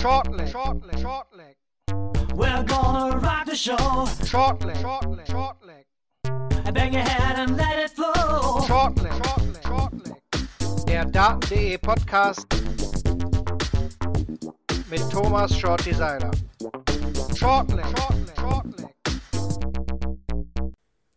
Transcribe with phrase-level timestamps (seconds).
[0.00, 1.56] Shortleg, shortleg, shortleg.
[2.34, 3.76] We're gonna rock the show.
[4.24, 5.84] Shortleg, shortleg, shortleg.
[6.72, 8.62] Bang your head and let it flow.
[8.66, 10.86] Shortleg, shortleg, shortleg.
[10.86, 12.46] Der Daten.de Podcast
[14.88, 16.30] mit Thomas Shorty Seiler.
[17.36, 18.94] Shortleg, shortleg, shortleg.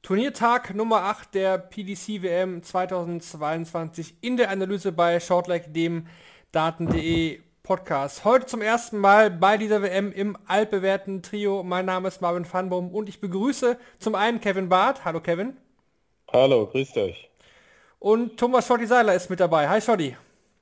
[0.02, 6.06] Turniertag Nummer 8 der PDC WM 2022 in der Analyse bei Shortleg, dem
[6.52, 8.26] Daten.de Podcast.
[8.26, 11.64] Heute zum ersten Mal bei dieser WM im altbewährten Trio.
[11.64, 15.06] Mein Name ist Marvin Fanbaum und ich begrüße zum einen Kevin Barth.
[15.06, 15.56] Hallo Kevin.
[16.34, 17.30] Hallo, grüßt euch.
[18.00, 19.70] Und Thomas Schotti Seiler ist mit dabei.
[19.70, 20.18] Hi Schotti.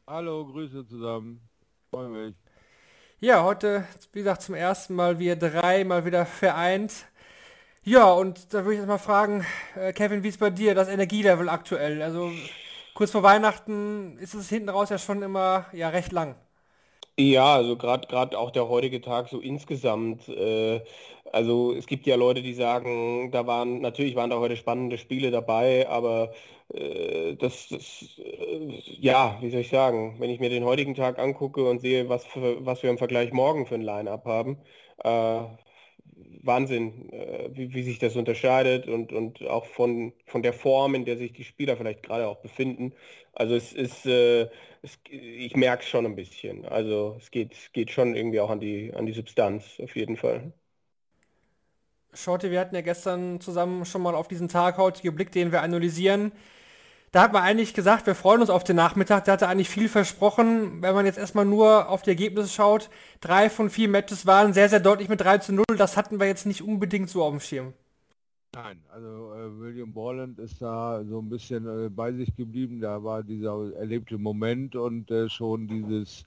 [0.06, 1.42] Hallo, Grüße zusammen.
[1.90, 2.36] Freue mich.
[3.20, 6.94] Ja, heute, wie gesagt, zum ersten Mal wir drei mal wieder vereint.
[7.84, 9.44] Ja, und da würde ich jetzt mal fragen,
[9.76, 12.04] äh, Kevin, wie ist bei dir das Energielevel aktuell?
[12.04, 12.32] Also
[12.94, 16.36] kurz vor Weihnachten ist es hinten raus ja schon immer ja recht lang.
[17.20, 20.28] Ja, also gerade gerade auch der heutige Tag so insgesamt.
[20.30, 20.84] Äh,
[21.32, 25.30] also es gibt ja Leute, die sagen, da waren natürlich waren da heute spannende Spiele
[25.32, 26.34] dabei, aber
[26.74, 31.20] äh, das, das äh, ja, wie soll ich sagen, wenn ich mir den heutigen Tag
[31.20, 34.58] angucke und sehe, was für, was wir im Vergleich morgen für ein Line-up haben,
[35.04, 35.44] äh,
[36.44, 41.06] Wahnsinn, äh, wie, wie sich das unterscheidet und, und auch von, von der Form, in
[41.06, 42.94] der sich die Spieler vielleicht gerade auch befinden.
[43.34, 44.50] Also es ist, äh,
[44.82, 46.66] es, ich merke es schon ein bisschen.
[46.66, 50.54] Also es geht, geht schon irgendwie auch an die, an die Substanz, auf jeden Fall.
[52.14, 55.62] Shorty, wir hatten ja gestern zusammen schon mal auf diesen Tag heute geblickt, den wir
[55.62, 56.34] analysieren.
[57.12, 59.26] Da hat man eigentlich gesagt, wir freuen uns auf den Nachmittag.
[59.26, 60.82] Der hatte eigentlich viel versprochen.
[60.82, 64.70] Wenn man jetzt erstmal nur auf die Ergebnisse schaut, drei von vier Matches waren sehr,
[64.70, 65.66] sehr deutlich mit 3 zu 0.
[65.78, 67.74] Das hatten wir jetzt nicht unbedingt so auf dem Schirm.
[68.54, 72.80] Nein, also äh, William Borland ist da so ein bisschen äh, bei sich geblieben.
[72.80, 76.26] Da war dieser erlebte Moment und äh, schon dieses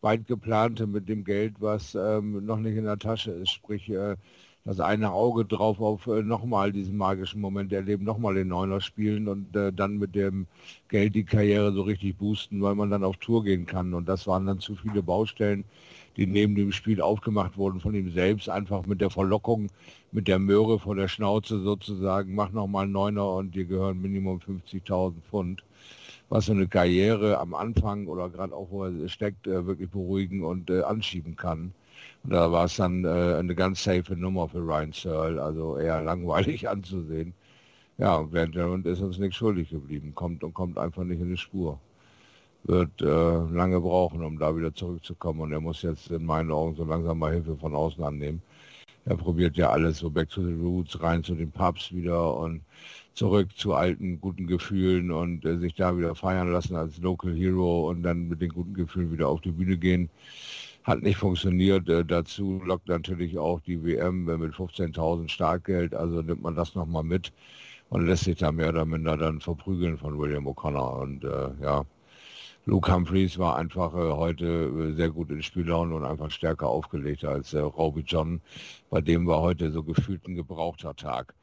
[0.00, 3.50] weit geplante mit dem Geld, was ähm, noch nicht in der Tasche ist.
[3.50, 4.16] Sprich, äh,
[4.66, 9.28] das eine Auge drauf auf äh, nochmal diesen magischen Moment erleben, nochmal den Neuner spielen
[9.28, 10.48] und äh, dann mit dem
[10.88, 13.94] Geld die Karriere so richtig boosten, weil man dann auf Tour gehen kann.
[13.94, 15.64] Und das waren dann zu viele Baustellen,
[16.16, 19.68] die neben dem Spiel aufgemacht wurden von ihm selbst, einfach mit der Verlockung,
[20.10, 25.14] mit der Möhre vor der Schnauze sozusagen, mach nochmal Neuner und dir gehören Minimum 50.000
[25.30, 25.62] Pfund.
[26.28, 30.42] Was so eine Karriere am Anfang oder gerade auch wo er steckt, äh, wirklich beruhigen
[30.42, 31.72] und äh, anschieben kann.
[32.28, 36.68] Da war es dann äh, eine ganz safe Nummer für Ryan Searle, also eher langweilig
[36.68, 37.34] anzusehen.
[37.98, 41.36] Ja, und Bernd ist uns nichts schuldig geblieben, kommt und kommt einfach nicht in die
[41.36, 41.78] Spur.
[42.64, 46.74] Wird äh, lange brauchen, um da wieder zurückzukommen und er muss jetzt in meinen Augen
[46.74, 48.42] so langsam mal Hilfe von außen annehmen.
[49.04, 52.60] Er probiert ja alles so back to the roots, rein zu den Pubs wieder und
[53.14, 57.88] zurück zu alten guten Gefühlen und äh, sich da wieder feiern lassen als Local Hero
[57.88, 60.10] und dann mit den guten Gefühlen wieder auf die Bühne gehen
[60.86, 61.88] hat nicht funktioniert.
[61.88, 67.02] Äh, dazu lockt natürlich auch die WM mit 15.000 Startgeld, also nimmt man das nochmal
[67.02, 67.32] mit
[67.88, 71.00] und lässt sich da mehr oder minder dann verprügeln von William O'Connor.
[71.02, 71.84] Und äh, ja,
[72.66, 77.24] Luke Humphreys war einfach äh, heute äh, sehr gut in Spiellaune und einfach stärker aufgelegt
[77.24, 78.40] als äh, Robbie John,
[78.90, 81.34] bei dem war heute so gefühlt ein gebrauchter Tag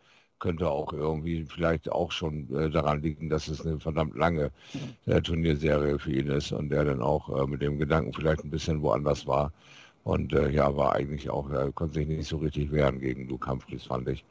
[0.43, 4.51] könnte auch irgendwie vielleicht auch schon äh, daran liegen, dass es eine verdammt lange
[5.05, 8.51] äh, Turnierserie für ihn ist und der dann auch äh, mit dem Gedanken vielleicht ein
[8.51, 9.53] bisschen woanders war.
[10.03, 13.49] Und äh, ja, war eigentlich auch, er konnte sich nicht so richtig wehren gegen Luke
[13.49, 14.25] Humphries, fand ich.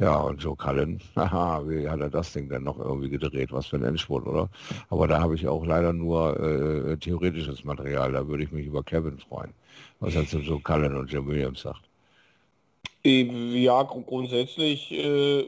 [0.00, 3.52] Ja, und Joe Cullen, haha, wie hat er das Ding denn noch irgendwie gedreht?
[3.52, 4.50] Was für ein Endspurt, oder?
[4.90, 8.82] Aber da habe ich auch leider nur äh, theoretisches Material, da würde ich mich über
[8.82, 9.52] Kevin freuen,
[10.00, 11.82] was er zu Joe Cullen und Jim Williams sagt.
[13.08, 15.42] Ja, grundsätzlich äh,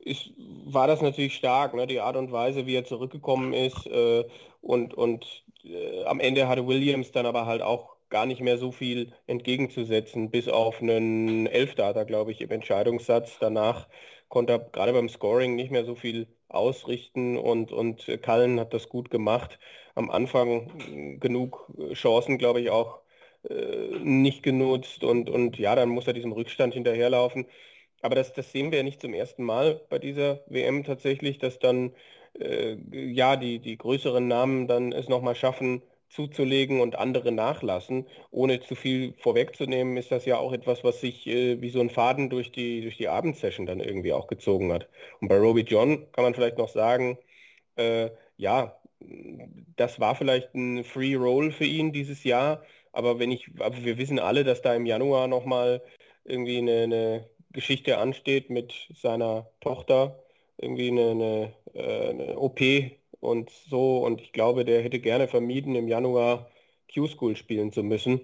[0.00, 0.30] ist,
[0.64, 1.86] war das natürlich stark, ne?
[1.86, 3.86] die Art und Weise, wie er zurückgekommen ist.
[3.86, 4.24] Äh,
[4.60, 8.72] und und äh, am Ende hatte Williams dann aber halt auch gar nicht mehr so
[8.72, 13.38] viel entgegenzusetzen, bis auf einen Elfdata, glaube ich, im Entscheidungssatz.
[13.38, 13.88] Danach
[14.28, 18.88] konnte er gerade beim Scoring nicht mehr so viel ausrichten und, und Cullen hat das
[18.88, 19.58] gut gemacht.
[19.94, 22.99] Am Anfang genug Chancen, glaube ich, auch
[23.48, 27.46] äh, nicht genutzt und, und ja, dann muss er diesem Rückstand hinterherlaufen.
[28.02, 31.58] Aber das, das sehen wir ja nicht zum ersten Mal bei dieser WM tatsächlich, dass
[31.58, 31.94] dann
[32.38, 38.06] äh, ja die, die größeren Namen dann es nochmal schaffen, zuzulegen und andere nachlassen.
[38.30, 41.90] Ohne zu viel vorwegzunehmen, ist das ja auch etwas, was sich äh, wie so ein
[41.90, 44.88] Faden durch die, durch die Abendsession dann irgendwie auch gezogen hat.
[45.20, 47.18] Und bei Roby John kann man vielleicht noch sagen,
[47.76, 48.80] äh, ja,
[49.76, 53.98] das war vielleicht ein Free Roll für ihn dieses Jahr, aber wenn ich, aber wir
[53.98, 55.82] wissen alle, dass da im Januar nochmal
[56.24, 60.22] irgendwie eine, eine, Geschichte ansteht mit seiner Tochter,
[60.58, 62.60] irgendwie eine, eine, äh, eine OP
[63.20, 64.04] und so.
[64.04, 66.48] Und ich glaube, der hätte gerne vermieden, im Januar
[66.92, 68.20] Q-School spielen zu müssen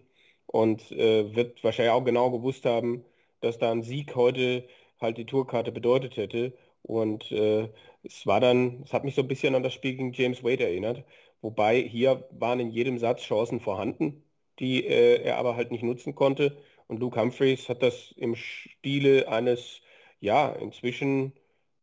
[0.47, 3.05] und äh, wird wahrscheinlich auch genau gewusst haben,
[3.41, 4.65] dass da ein Sieg heute
[5.01, 6.53] halt die Tourkarte bedeutet hätte.
[6.83, 7.69] Und äh,
[8.05, 10.65] es war dann, es hat mich so ein bisschen an das Spiel gegen James Wade
[10.65, 11.05] erinnert.
[11.43, 14.23] Wobei hier waren in jedem Satz Chancen vorhanden,
[14.59, 16.57] die äh, er aber halt nicht nutzen konnte.
[16.87, 19.81] Und Luke Humphreys hat das im Stile eines,
[20.21, 21.33] ja, inzwischen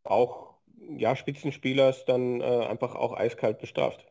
[0.04, 0.54] auch
[0.98, 4.06] ja, Spitzenspielers dann äh, einfach auch eiskalt bestraft.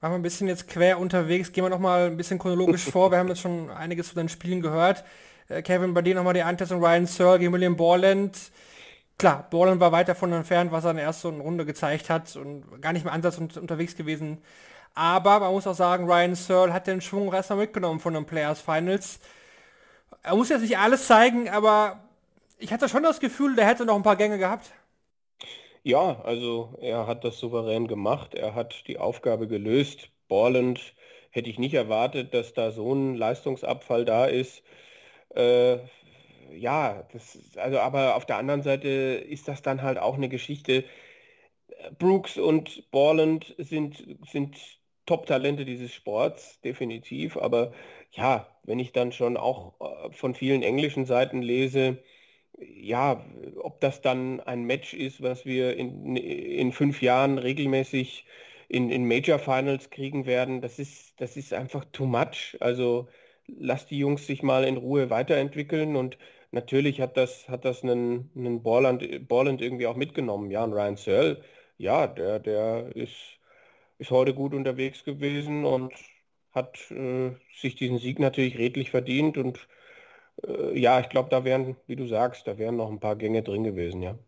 [0.00, 3.10] Machen wir ein bisschen jetzt quer unterwegs, gehen wir noch mal ein bisschen chronologisch vor.
[3.10, 5.04] Wir haben jetzt schon einiges zu den Spielen gehört.
[5.48, 8.52] Äh, Kevin, bei dir nochmal die Einteilung Ryan Searle gegen William Borland.
[9.16, 12.82] Klar, Borland war weit davon entfernt, was er in der ersten Runde gezeigt hat und
[12.82, 14.38] gar nicht mehr ansatz und unterwegs gewesen.
[14.94, 18.60] Aber man muss auch sagen, Ryan Searle hat den Schwung erstmal mitgenommen von den Players
[18.60, 19.20] Finals.
[20.22, 22.00] Er muss jetzt nicht alles zeigen, aber
[22.58, 24.72] ich hatte schon das Gefühl, der hätte noch ein paar Gänge gehabt.
[25.82, 28.34] Ja, also er hat das souverän gemacht.
[28.34, 30.10] Er hat die Aufgabe gelöst.
[30.28, 30.94] Borland
[31.30, 34.62] hätte ich nicht erwartet, dass da so ein Leistungsabfall da ist.
[35.34, 35.78] Äh,
[36.52, 40.84] ja, das, also aber auf der anderen Seite ist das dann halt auch eine Geschichte.
[41.98, 44.56] Brooks und Borland sind, sind
[45.06, 47.36] Top-Talente dieses Sports, definitiv.
[47.36, 47.72] Aber
[48.12, 51.98] ja, wenn ich dann schon auch äh, von vielen englischen Seiten lese,
[52.58, 53.24] ja,
[53.56, 58.26] ob das dann ein Match ist, was wir in, in fünf Jahren regelmäßig
[58.68, 62.56] in, in Major Finals kriegen werden, das ist, das ist einfach too much.
[62.60, 63.08] Also
[63.46, 66.18] lass die Jungs sich mal in Ruhe weiterentwickeln und
[66.50, 70.50] natürlich hat das, hat das einen, einen Borland, Borland irgendwie auch mitgenommen.
[70.50, 71.42] Ja, und Ryan Searle,
[71.78, 73.16] ja, der, der ist,
[73.98, 75.92] ist heute gut unterwegs gewesen und
[76.52, 79.68] hat äh, sich diesen Sieg natürlich redlich verdient und
[80.46, 83.42] äh, ja, ich glaube, da wären, wie du sagst, da wären noch ein paar Gänge
[83.42, 84.18] drin gewesen, ja.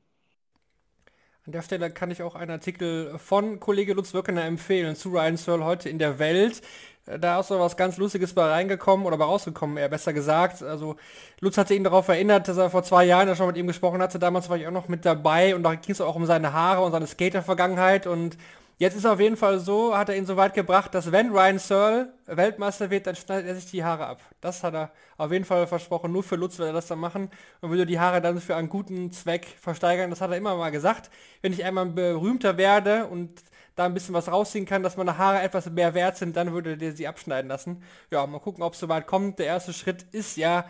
[1.46, 5.36] An der Stelle kann ich auch einen Artikel von Kollege Lutz Wirkener empfehlen zu Ryan
[5.36, 6.60] Searle heute in der Welt.
[7.06, 10.62] Äh, da ist so was ganz Lustiges bei reingekommen oder bei rausgekommen, eher besser gesagt.
[10.62, 10.96] Also
[11.40, 14.02] Lutz hatte ihn darauf erinnert, dass er vor zwei Jahren ja schon mit ihm gesprochen
[14.02, 14.18] hatte.
[14.18, 16.82] Damals war ich auch noch mit dabei und da ging es auch um seine Haare
[16.84, 18.36] und seine Skater-Vergangenheit und
[18.78, 21.58] Jetzt ist auf jeden Fall so, hat er ihn so weit gebracht, dass wenn Ryan
[21.58, 24.20] Searle Weltmeister wird, dann schneidet er sich die Haare ab.
[24.42, 26.12] Das hat er auf jeden Fall versprochen.
[26.12, 27.30] Nur für Lutz wird er das dann machen
[27.62, 30.10] und würde die Haare dann für einen guten Zweck versteigern.
[30.10, 31.10] Das hat er immer mal gesagt.
[31.40, 33.42] Wenn ich einmal berühmter werde und
[33.76, 36.76] da ein bisschen was rausziehen kann, dass meine Haare etwas mehr wert sind, dann würde
[36.76, 37.82] der sie abschneiden lassen.
[38.10, 39.38] Ja, mal gucken, ob es soweit kommt.
[39.38, 40.66] Der erste Schritt ist ja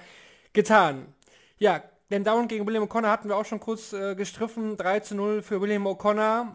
[0.52, 1.12] getan.
[1.58, 1.82] Ja,
[2.12, 4.76] den Down gegen William O'Connor hatten wir auch schon kurz äh, gestriffen.
[4.76, 6.52] 3 zu 0 für William O'Connor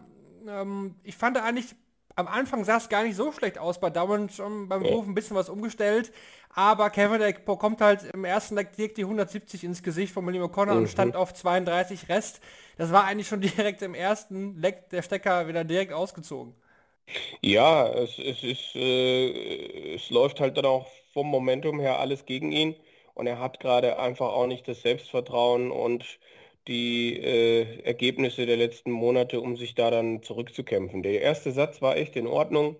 [0.48, 1.74] ähm, ich fand eigentlich,
[2.14, 5.14] am Anfang sah es gar nicht so schlecht aus bei Down, schon beim Wurf ein
[5.14, 6.12] bisschen was umgestellt,
[6.54, 10.44] aber Kevin der bekommt halt im ersten Leck direkt die 170 ins Gesicht von William
[10.44, 10.80] O'Connor mhm.
[10.80, 12.40] und stand auf 32 Rest.
[12.76, 16.54] Das war eigentlich schon direkt im ersten Leck der Stecker wieder direkt ausgezogen.
[17.40, 22.52] Ja, es, es ist, äh, es läuft halt dann auch vom Momentum her alles gegen
[22.52, 22.76] ihn
[23.14, 26.18] und er hat gerade einfach auch nicht das Selbstvertrauen und
[26.68, 31.02] die äh, Ergebnisse der letzten Monate, um sich da dann zurückzukämpfen.
[31.02, 32.76] Der erste Satz war echt in Ordnung.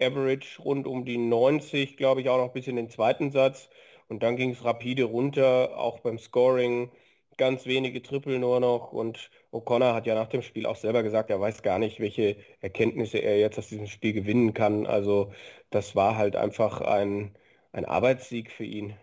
[0.00, 3.68] Average rund um die 90, glaube ich, auch noch bis in den zweiten Satz.
[4.08, 6.90] Und dann ging es rapide runter, auch beim Scoring.
[7.36, 8.92] Ganz wenige Triple nur noch.
[8.92, 12.36] Und O'Connor hat ja nach dem Spiel auch selber gesagt, er weiß gar nicht, welche
[12.60, 14.86] Erkenntnisse er jetzt aus diesem Spiel gewinnen kann.
[14.86, 15.32] Also
[15.70, 17.36] das war halt einfach ein,
[17.72, 18.94] ein Arbeitssieg für ihn.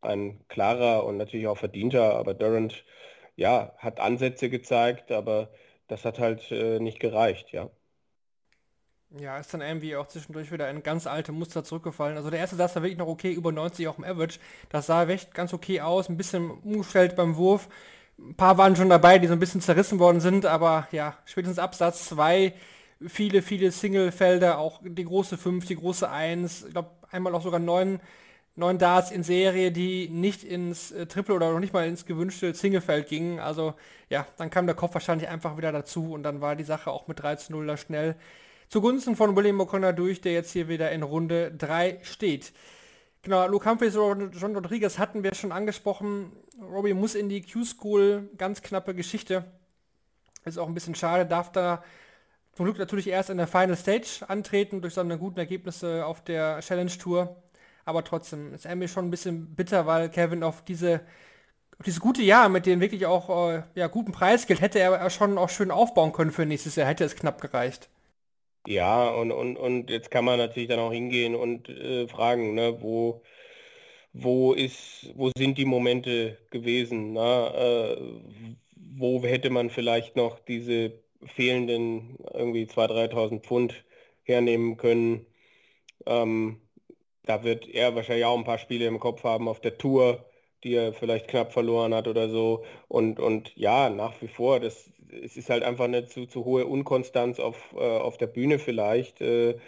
[0.00, 2.84] Ein klarer und natürlich auch verdienter, aber Durant
[3.36, 5.50] ja, hat Ansätze gezeigt, aber
[5.88, 7.70] das hat halt äh, nicht gereicht, ja.
[9.10, 12.16] Ja, ist dann irgendwie auch zwischendurch wieder ein ganz alte Muster zurückgefallen.
[12.16, 14.38] Also der erste Satz war wirklich noch okay, über 90 auch im Average.
[14.68, 17.68] Das sah echt ganz okay aus, ein bisschen umgestellt beim Wurf.
[18.18, 21.58] Ein paar waren schon dabei, die so ein bisschen zerrissen worden sind, aber ja, spätestens
[21.58, 22.54] Absatz 2,
[23.06, 27.60] viele, viele Single-Felder, auch die große 5, die große 1, ich glaube einmal auch sogar
[27.60, 28.00] 9
[28.56, 32.54] neun Darts in Serie, die nicht ins äh, Triple oder noch nicht mal ins gewünschte
[32.54, 33.38] Singlefeld gingen.
[33.38, 33.74] Also
[34.08, 37.06] ja, dann kam der Kopf wahrscheinlich einfach wieder dazu und dann war die Sache auch
[37.06, 38.16] mit 3 zu 0 da schnell
[38.68, 42.52] zugunsten von William O'Connor durch, der jetzt hier wieder in Runde 3 steht.
[43.22, 46.32] Genau, Luke Humphreys und John Rodriguez hatten wir schon angesprochen.
[46.60, 49.44] Robbie muss in die Q-School, ganz knappe Geschichte.
[50.44, 51.82] Ist auch ein bisschen schade, darf da
[52.52, 56.60] zum Glück natürlich erst in der Final Stage antreten durch seine guten Ergebnisse auf der
[56.60, 57.36] Challenge Tour
[57.86, 61.02] aber trotzdem ist mir schon ein bisschen bitter, weil Kevin auf diese
[61.86, 65.50] dieses gute Jahr mit dem wirklich auch äh, ja, guten Preisgeld hätte er schon auch
[65.50, 67.88] schön aufbauen können für nächstes Jahr, hätte es knapp gereicht.
[68.66, 72.82] Ja, und, und, und jetzt kann man natürlich dann auch hingehen und äh, fragen, ne,
[72.82, 73.22] wo,
[74.12, 77.12] wo, ist, wo sind die Momente gewesen?
[77.14, 77.98] Na, äh,
[78.76, 80.92] wo hätte man vielleicht noch diese
[81.24, 83.84] fehlenden irgendwie 2.000, 3.000 Pfund
[84.24, 85.26] hernehmen können?
[86.06, 86.60] Ähm,
[87.26, 90.24] da wird er wahrscheinlich auch ein paar Spiele im Kopf haben auf der Tour,
[90.64, 92.64] die er vielleicht knapp verloren hat oder so.
[92.88, 94.90] Und, und ja, nach wie vor, das,
[95.22, 99.20] es ist halt einfach eine zu, zu hohe Unkonstanz auf, äh, auf der Bühne vielleicht.
[99.20, 99.58] Äh,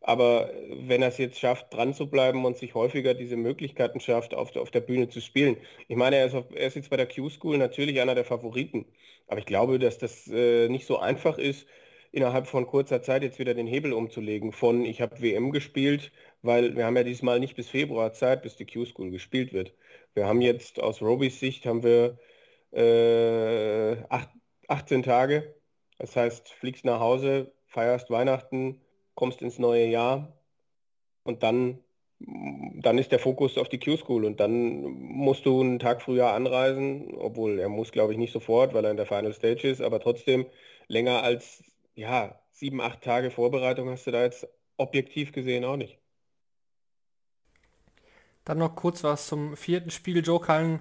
[0.00, 4.34] aber wenn er es jetzt schafft, dran zu bleiben und sich häufiger diese Möglichkeiten schafft,
[4.34, 5.56] auf, auf der Bühne zu spielen.
[5.88, 8.86] Ich meine, er ist, auf, er ist jetzt bei der Q-School natürlich einer der Favoriten.
[9.26, 11.66] Aber ich glaube, dass das äh, nicht so einfach ist,
[12.12, 14.52] innerhalb von kurzer Zeit jetzt wieder den Hebel umzulegen.
[14.52, 18.56] Von ich habe WM gespielt, weil wir haben ja diesmal nicht bis Februar Zeit, bis
[18.56, 19.74] die Q-School gespielt wird.
[20.14, 22.18] Wir haben jetzt aus Robys Sicht haben wir
[22.72, 24.30] äh, acht,
[24.68, 25.54] 18 Tage.
[25.98, 28.80] Das heißt, fliegst nach Hause, feierst Weihnachten,
[29.14, 30.32] kommst ins neue Jahr
[31.24, 31.82] und dann,
[32.20, 37.14] dann ist der Fokus auf die Q-School und dann musst du einen Tag früher anreisen,
[37.16, 40.00] obwohl er muss, glaube ich, nicht sofort, weil er in der Final Stage ist, aber
[40.00, 40.46] trotzdem
[40.88, 41.64] länger als
[41.94, 45.98] ja, sieben, acht Tage Vorbereitung hast du da jetzt objektiv gesehen auch nicht.
[48.48, 50.24] Dann noch kurz was zum vierten Spiel.
[50.24, 50.80] Joe Cullen,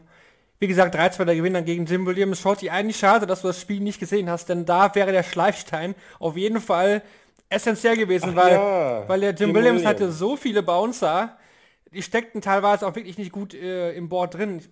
[0.57, 2.39] wie gesagt, 3-2 der Gewinner gegen Jim Williams.
[2.39, 5.93] Shorty, eigentlich schade, dass du das Spiel nicht gesehen hast, denn da wäre der Schleifstein
[6.17, 7.03] auf jeden Fall
[7.49, 11.35] essentiell gewesen, Ach weil, ja, weil der Jim, Jim Williams, Williams, hatte so viele Bouncer,
[11.91, 14.63] die steckten teilweise auch wirklich nicht gut äh, im Board drin.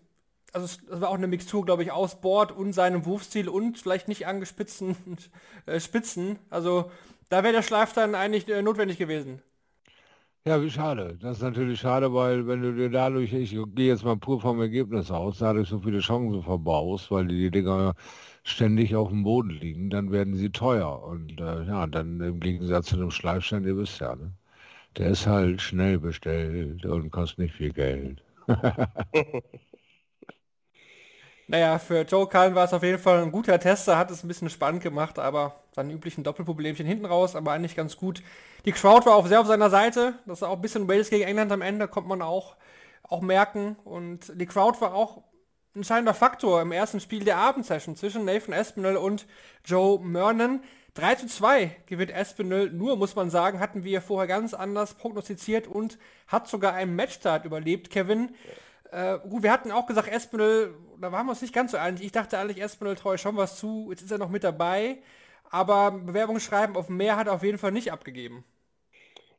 [0.53, 4.07] Also es war auch eine Mixtur, glaube ich, aus Board und seinem Wurfstil und vielleicht
[4.07, 4.95] nicht angespitzten
[5.65, 6.39] äh, Spitzen.
[6.49, 6.89] Also
[7.27, 9.41] da wäre der Schleif dann eigentlich äh, notwendig gewesen.
[10.47, 11.17] Ja, wie schade.
[11.21, 14.59] Das ist natürlich schade, weil wenn du dir dadurch, ich gehe jetzt mal pur vom
[14.61, 17.95] Ergebnis aus, dadurch so viele Chancen verbaust, weil die Dinger
[18.43, 21.01] ständig auf dem Boden liegen, dann werden sie teuer.
[21.03, 24.33] Und äh, ja, dann im Gegensatz zu einem Schleifstein, ihr wisst ja, ne?
[24.97, 28.23] der ist halt schnell bestellt und kostet nicht viel Geld.
[31.55, 34.27] naja, für Joe Cullen war es auf jeden Fall ein guter Tester, hat es ein
[34.27, 38.21] bisschen spannend gemacht, aber seine üblichen Doppelproblemchen hinten raus, aber eigentlich ganz gut.
[38.65, 41.23] Die Crowd war auch sehr auf seiner Seite, das ist auch ein bisschen Wales gegen
[41.23, 42.57] England am Ende, kommt man auch,
[43.03, 43.77] auch merken.
[43.85, 45.21] Und die Crowd war auch
[45.73, 49.25] entscheidender Faktor im ersten Spiel der Abendsession zwischen Nathan Espinel und
[49.63, 50.59] Joe Mernon.
[50.95, 55.67] 3 zu 2 gewinnt Espinel, nur muss man sagen, hatten wir vorher ganz anders prognostiziert
[55.67, 58.35] und hat sogar einen Matchstart überlebt, Kevin.
[58.91, 62.01] Äh, gut, wir hatten auch gesagt, Espinel, da waren wir uns nicht ganz so einig.
[62.03, 64.97] Ich dachte eigentlich, Espinel treue schon was zu, jetzt ist er noch mit dabei.
[65.49, 68.43] Aber Bewerbungsschreiben auf mehr hat er auf jeden Fall nicht abgegeben.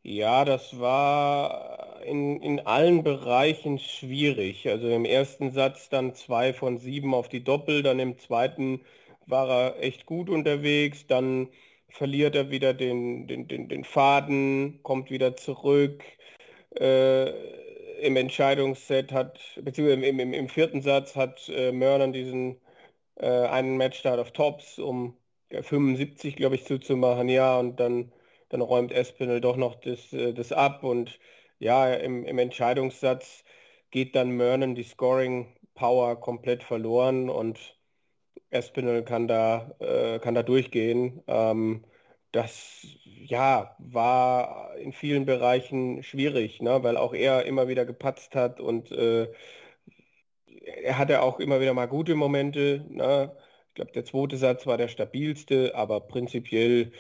[0.03, 4.69] Ja, das war in, in allen Bereichen schwierig.
[4.69, 8.83] Also im ersten Satz dann zwei von sieben auf die Doppel, dann im zweiten
[9.27, 11.49] war er echt gut unterwegs, dann
[11.89, 16.05] verliert er wieder den, den, den, den Faden, kommt wieder zurück.
[16.77, 17.33] Äh,
[18.01, 22.61] Im Entscheidungsset hat, beziehungsweise im, im, im vierten Satz hat äh, Mörner diesen
[23.17, 25.17] äh, einen Matchstart auf Tops, um
[25.51, 28.13] 75, glaube ich, zuzumachen, ja, und dann
[28.49, 30.85] dann räumt Espinel doch noch das, äh, das ab.
[30.85, 31.19] Und
[31.59, 33.45] ja, im, im Entscheidungssatz
[33.91, 37.29] geht dann Mörnen die Scoring Power komplett verloren.
[37.31, 37.79] Und
[38.51, 41.23] Espinel kann da, äh, kann da durchgehen.
[41.27, 41.85] Ähm,
[42.37, 46.83] das ja, war in vielen Bereichen schwierig, ne?
[46.83, 49.29] weil auch er immer wieder gepatzt hat und äh,
[50.83, 52.85] er hatte auch immer wieder mal gute Momente.
[52.91, 53.35] Ne?
[53.69, 56.93] Ich glaube, der zweite Satz war der stabilste, aber prinzipiell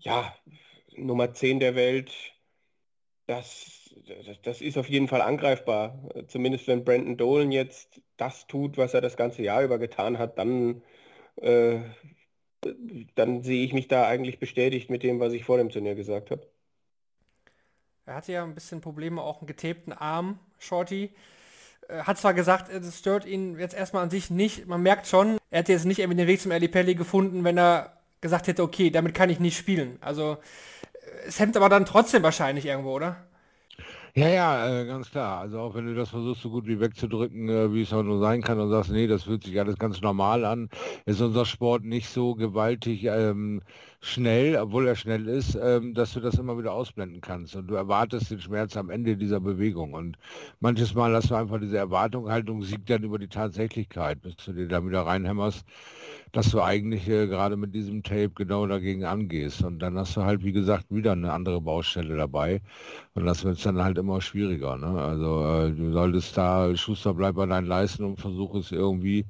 [0.00, 0.34] ja,
[0.96, 2.12] Nummer 10 der Welt,
[3.26, 6.10] das, das, das, ist auf jeden Fall angreifbar.
[6.28, 10.38] Zumindest wenn Brandon Dolan jetzt das tut, was er das ganze Jahr über getan hat,
[10.38, 10.82] dann,
[11.36, 11.80] äh,
[13.14, 16.30] dann sehe ich mich da eigentlich bestätigt mit dem, was ich vor dem Turnier gesagt
[16.30, 16.46] habe.
[18.06, 21.10] Er hatte ja ein bisschen Probleme, auch einen getapten Arm, Shorty.
[21.88, 24.66] Hat zwar gesagt, es stört ihn jetzt erstmal an sich nicht.
[24.66, 27.58] Man merkt schon, er hätte jetzt nicht irgendwie den Weg zum Ali Pelli gefunden, wenn
[27.58, 29.98] er gesagt hätte, okay, damit kann ich nicht spielen.
[30.00, 30.38] Also
[31.26, 33.26] es hemmt aber dann trotzdem wahrscheinlich irgendwo, oder?
[34.14, 35.40] Ja, ja, äh, ganz klar.
[35.40, 38.18] Also auch wenn du das versuchst, so gut wie wegzudrücken, äh, wie es auch nur
[38.20, 40.68] sein kann und sagst, nee, das fühlt sich alles ganz normal an,
[41.06, 43.62] ist unser Sport nicht so gewaltig ähm,
[44.02, 47.56] schnell, obwohl er schnell ist, ähm, dass du das immer wieder ausblenden kannst.
[47.56, 49.94] Und du erwartest den Schmerz am Ende dieser Bewegung.
[49.94, 50.18] Und
[50.60, 54.68] manches Mal hast du einfach diese Erwartungshaltung, siegt dann über die Tatsächlichkeit, bis du dir
[54.68, 55.64] da wieder reinhämmerst
[56.32, 59.62] dass du eigentlich äh, gerade mit diesem Tape genau dagegen angehst.
[59.62, 62.62] Und dann hast du halt, wie gesagt, wieder eine andere Baustelle dabei.
[63.14, 64.76] Und das wird dann halt immer schwieriger.
[64.78, 64.86] Ne?
[65.00, 69.26] Also äh, du solltest da, Schuster, bleib bei deinen Leisten und versuch es irgendwie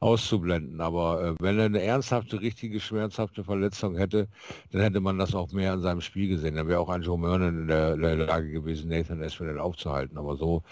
[0.00, 0.80] auszublenden.
[0.80, 4.28] Aber äh, wenn er eine ernsthafte, richtige, schmerzhafte Verletzung hätte,
[4.72, 6.56] dann hätte man das auch mehr in seinem Spiel gesehen.
[6.56, 10.18] Dann wäre auch ein Joe Mernon in der, der Lage gewesen, Nathan Espinel aufzuhalten.
[10.18, 10.62] Aber so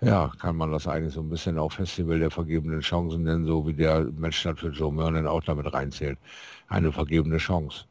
[0.00, 3.66] ja, kann man das eigentlich so ein bisschen auch Festival der vergebenen Chancen nennen, so
[3.66, 6.18] wie der Matchstart für Joe Mernon auch damit reinzählt.
[6.66, 7.84] Eine vergebene Chance.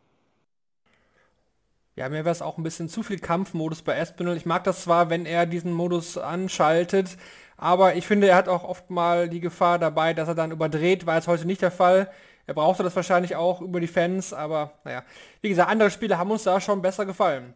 [1.96, 4.36] Ja, mir wäre es auch ein bisschen zu viel Kampfmodus bei Espinel.
[4.36, 7.18] Ich mag das zwar, wenn er diesen Modus anschaltet,
[7.62, 11.06] aber ich finde, er hat auch oft mal die Gefahr dabei, dass er dann überdreht,
[11.06, 12.12] war jetzt heute nicht der Fall.
[12.48, 15.04] Er brauchte das wahrscheinlich auch über die Fans, aber naja.
[15.42, 17.54] Wie gesagt, andere Spiele haben uns da schon besser gefallen.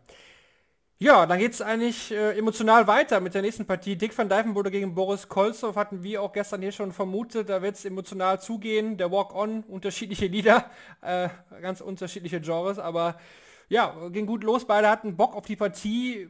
[0.99, 3.95] Ja, dann geht es eigentlich äh, emotional weiter mit der nächsten Partie.
[3.95, 7.49] Dick van Dijvenbode gegen Boris Kolzow hatten wir auch gestern hier schon vermutet.
[7.49, 8.97] Da wird es emotional zugehen.
[8.97, 10.69] Der Walk-On, unterschiedliche Lieder,
[11.01, 11.29] äh,
[11.61, 13.17] ganz unterschiedliche Genres, aber
[13.69, 14.65] ja, ging gut los.
[14.65, 16.29] Beide hatten Bock auf die Partie.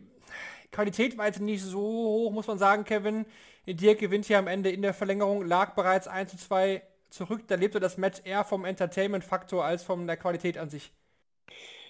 [0.72, 3.26] Qualität war jetzt nicht so hoch, muss man sagen, Kevin.
[3.74, 7.44] Dirk gewinnt hier am Ende in der Verlängerung, lag bereits 1 zu 2 zurück.
[7.48, 10.92] Da lebte das Match eher vom Entertainment-Faktor als von der Qualität an sich.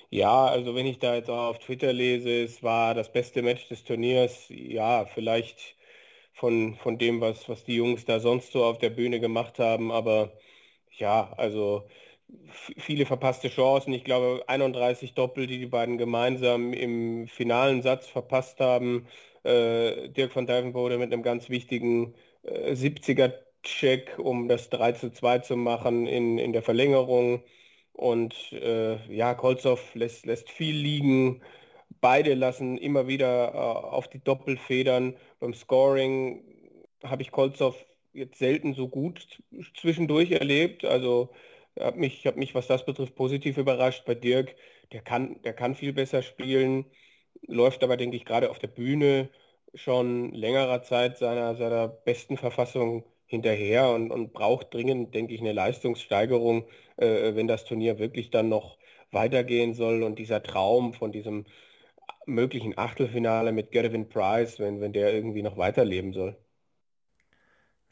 [0.09, 3.67] Ja, also wenn ich da jetzt auch auf Twitter lese, es war das beste Match
[3.67, 4.45] des Turniers.
[4.49, 5.75] Ja, vielleicht
[6.33, 9.91] von, von dem, was, was die Jungs da sonst so auf der Bühne gemacht haben.
[9.91, 10.33] Aber
[10.97, 11.87] ja, also
[12.77, 13.93] viele verpasste Chancen.
[13.93, 19.07] Ich glaube 31 Doppel, die die beiden gemeinsam im finalen Satz verpasst haben.
[19.45, 25.39] Äh, Dirk van Dijvenbode mit einem ganz wichtigen äh, 70er-Check, um das 3 zu 2
[25.39, 27.43] zu machen in, in der Verlängerung.
[27.93, 31.41] Und äh, ja, Kolzow lässt, lässt viel liegen.
[32.01, 35.15] Beide lassen immer wieder äh, auf die Doppelfedern.
[35.39, 36.43] Beim Scoring
[37.03, 37.75] habe ich Kolzow
[38.13, 39.43] jetzt selten so gut
[39.75, 40.85] zwischendurch erlebt.
[40.85, 41.29] Also
[41.79, 44.05] habe mich, hab mich, was das betrifft, positiv überrascht.
[44.05, 44.55] Bei Dirk,
[44.91, 46.85] der kann, der kann viel besser spielen,
[47.47, 49.29] läuft aber, denke ich, gerade auf der Bühne
[49.73, 55.51] schon längerer Zeit seiner, seiner besten Verfassung hinterher und, und braucht dringend, denke ich, eine
[55.53, 58.77] Leistungssteigerung, äh, wenn das Turnier wirklich dann noch
[59.11, 61.45] weitergehen soll und dieser Traum von diesem
[62.27, 66.37] möglichen Achtelfinale mit Gervin Price, wenn, wenn der irgendwie noch weiterleben soll.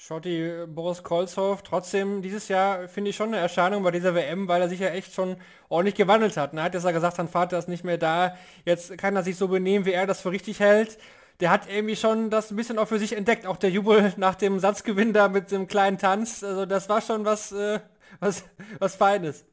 [0.05, 4.61] Schotti Boris Kolzhoff, trotzdem dieses Jahr finde ich schon eine Erscheinung bei dieser WM, weil
[4.61, 5.37] er sich ja echt schon
[5.69, 6.53] ordentlich gewandelt hat.
[6.53, 9.37] Er hat jetzt ja gesagt, sein Vater ist nicht mehr da, jetzt kann er sich
[9.37, 10.97] so benehmen, wie er das für richtig hält
[11.39, 13.45] der hat irgendwie schon das ein bisschen auch für sich entdeckt.
[13.45, 16.43] Auch der Jubel nach dem Satzgewinn da mit dem kleinen Tanz.
[16.43, 17.79] Also das war schon was, äh,
[18.19, 18.43] was,
[18.79, 19.43] was Feines.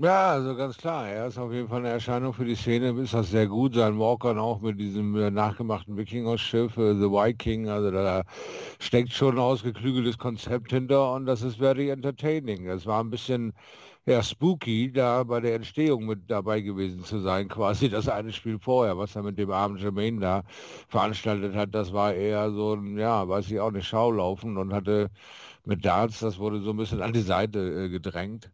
[0.00, 1.08] Ja, also ganz klar.
[1.08, 3.00] Er ist auf jeden Fall eine Erscheinung für die Szene.
[3.00, 3.74] Ist das sehr gut.
[3.74, 7.68] Sein Walker auch mit diesem äh, nachgemachten Wikinger-Schiff, äh, The Viking.
[7.68, 8.24] Also da
[8.80, 12.66] steckt schon ein ausgeklügeltes Konzept hinter und das ist very entertaining.
[12.68, 13.52] Es war ein bisschen
[14.06, 18.58] ja, spooky, da bei der Entstehung mit dabei gewesen zu sein, quasi das eine Spiel
[18.60, 20.42] vorher, was er mit dem armen Jermaine da
[20.88, 25.10] veranstaltet hat, das war eher so ein, ja, weiß ich auch nicht, Schaulaufen und hatte
[25.64, 28.50] mit Darts, das wurde so ein bisschen an die Seite äh, gedrängt.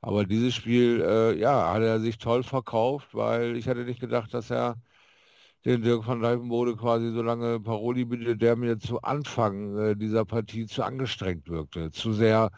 [0.00, 4.32] Aber dieses Spiel, äh, ja, hat er sich toll verkauft, weil ich hatte nicht gedacht,
[4.34, 4.76] dass er
[5.64, 10.24] den Dirk van Dijvenbode quasi so lange Paroli bietet, der mir zu Anfang äh, dieser
[10.24, 12.50] Partie zu angestrengt wirkte, zu sehr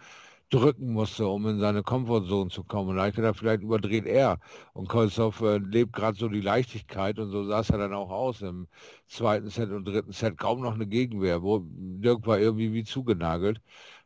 [0.50, 2.90] drücken musste, um in seine Komfortzone zu kommen.
[2.90, 4.38] Und da ich gedacht, vielleicht überdreht er.
[4.74, 8.10] Und Kolzow äh, lebt gerade so die Leichtigkeit und so sah es er dann auch
[8.10, 8.68] aus im
[9.06, 10.38] zweiten Set und dritten Set.
[10.38, 11.42] Kaum noch eine Gegenwehr.
[11.42, 13.60] Wo Dirk war irgendwie wie zugenagelt.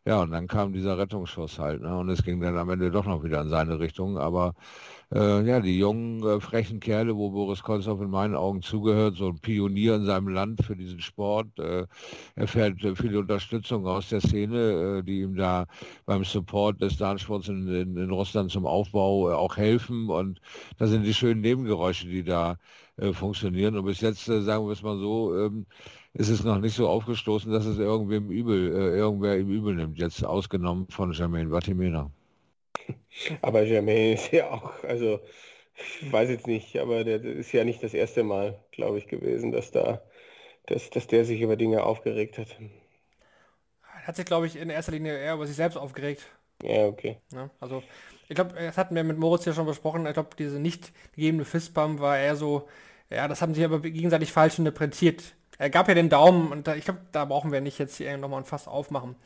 [0.06, 1.80] Ja, und dann kam dieser Rettungsschuss halt.
[1.80, 1.96] Ne?
[1.96, 4.18] Und es ging dann am Ende doch noch wieder in seine Richtung.
[4.18, 4.54] Aber
[5.14, 9.28] äh, ja, die jungen, äh, frechen Kerle, wo Boris Kolzow in meinen Augen zugehört, so
[9.28, 11.86] ein Pionier in seinem Land für diesen Sport, äh,
[12.34, 15.66] erfährt äh, viele Unterstützung aus der Szene, äh, die ihm da
[16.04, 20.10] beim Support des Dartsports in, in, in, Russland zum Aufbau äh, auch helfen.
[20.10, 20.38] Und
[20.76, 22.56] das sind die schönen Nebengeräusche, die da
[23.12, 23.76] funktionieren.
[23.76, 25.66] Und bis jetzt, sagen wir es mal so, ähm,
[26.14, 29.98] ist es noch nicht so aufgestoßen, dass es irgendwem übel, äh, irgendwer ihm übel nimmt,
[29.98, 32.10] jetzt ausgenommen von Jermaine Vatimena.
[33.42, 35.20] Aber Jermaine ist ja auch, also
[36.02, 39.50] ich weiß jetzt nicht, aber der ist ja nicht das erste Mal, glaube ich, gewesen,
[39.50, 40.02] dass da,
[40.66, 42.56] dass, dass der sich über Dinge aufgeregt hat.
[43.80, 46.26] Er hat sich, glaube ich, in erster Linie eher über sich selbst aufgeregt.
[46.62, 47.18] Ja, okay.
[47.32, 47.82] Ja, also
[48.28, 50.06] ich glaube, das hatten wir mit Moritz ja schon besprochen.
[50.06, 52.68] Ich glaube, diese nicht gegebene Fistbump war eher so,
[53.10, 55.34] ja, das haben sie aber gegenseitig falsch interpretiert.
[55.58, 58.16] Er gab ja den Daumen und da, ich glaube, da brauchen wir nicht jetzt hier
[58.16, 59.16] nochmal ein Fass aufmachen.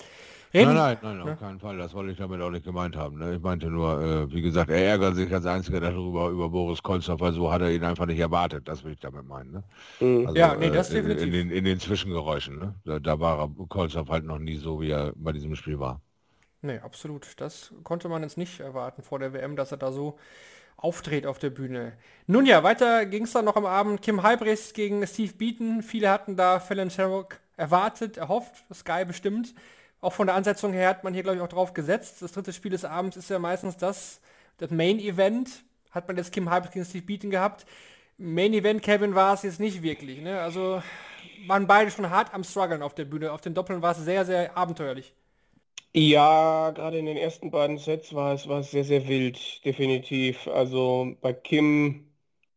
[0.55, 1.33] Reden, nein, nein, nein, ne?
[1.33, 1.77] auf keinen Fall.
[1.77, 3.19] Das wollte ich damit auch nicht gemeint haben.
[3.19, 3.35] Ne?
[3.35, 7.21] Ich meinte nur, äh, wie gesagt, er ärgert sich als Einziger darüber, über Boris Kolzow,
[7.21, 8.67] weil so hat er ihn einfach nicht erwartet.
[8.67, 9.53] Das will ich damit meinen.
[9.53, 9.65] Ne?
[10.01, 10.27] Mhm.
[10.27, 11.27] Also, ja, nee, das äh, definitiv.
[11.27, 12.59] In, in, den, in den Zwischengeräuschen.
[12.59, 12.75] Ne?
[12.87, 16.01] Da, da war Kolzow halt noch nie so, wie er bei diesem Spiel war.
[16.63, 17.27] Nee, absolut.
[17.37, 20.19] Das konnte man jetzt nicht erwarten vor der WM, dass er da so
[20.79, 21.93] auftritt auf der Bühne.
[22.27, 24.01] Nun ja, weiter ging es dann noch am Abend.
[24.01, 25.83] Kim Halbrechts gegen Steve Beaton.
[25.83, 29.55] Viele hatten da Fallon Sherrock erwartet, erhofft, Sky bestimmt.
[30.01, 32.23] Auch von der Ansetzung her hat man hier, glaube ich, auch drauf gesetzt.
[32.23, 34.21] Das dritte Spiel des Abends ist ja meistens das,
[34.59, 35.51] das Main Event.
[35.91, 37.67] Hat man jetzt Kim Halbrechts gegen Steve Beaton gehabt.
[38.17, 40.21] Main Event, Kevin, war es jetzt nicht wirklich.
[40.21, 40.41] Ne?
[40.41, 40.83] Also
[41.47, 43.33] waren beide schon hart am struggeln auf der Bühne.
[43.33, 45.15] Auf den Doppeln war es sehr, sehr abenteuerlich.
[46.01, 50.47] Ja, gerade in den ersten beiden Sets war es, war sehr, sehr wild, definitiv.
[50.47, 52.07] Also bei Kim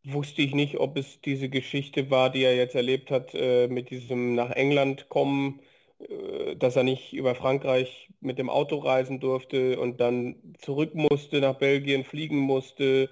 [0.04, 3.90] wusste ich nicht, ob es diese Geschichte war, die er jetzt erlebt hat äh, mit
[3.90, 5.60] diesem nach England kommen,
[6.00, 11.42] äh, dass er nicht über Frankreich mit dem Auto reisen durfte und dann zurück musste,
[11.42, 13.10] nach Belgien fliegen musste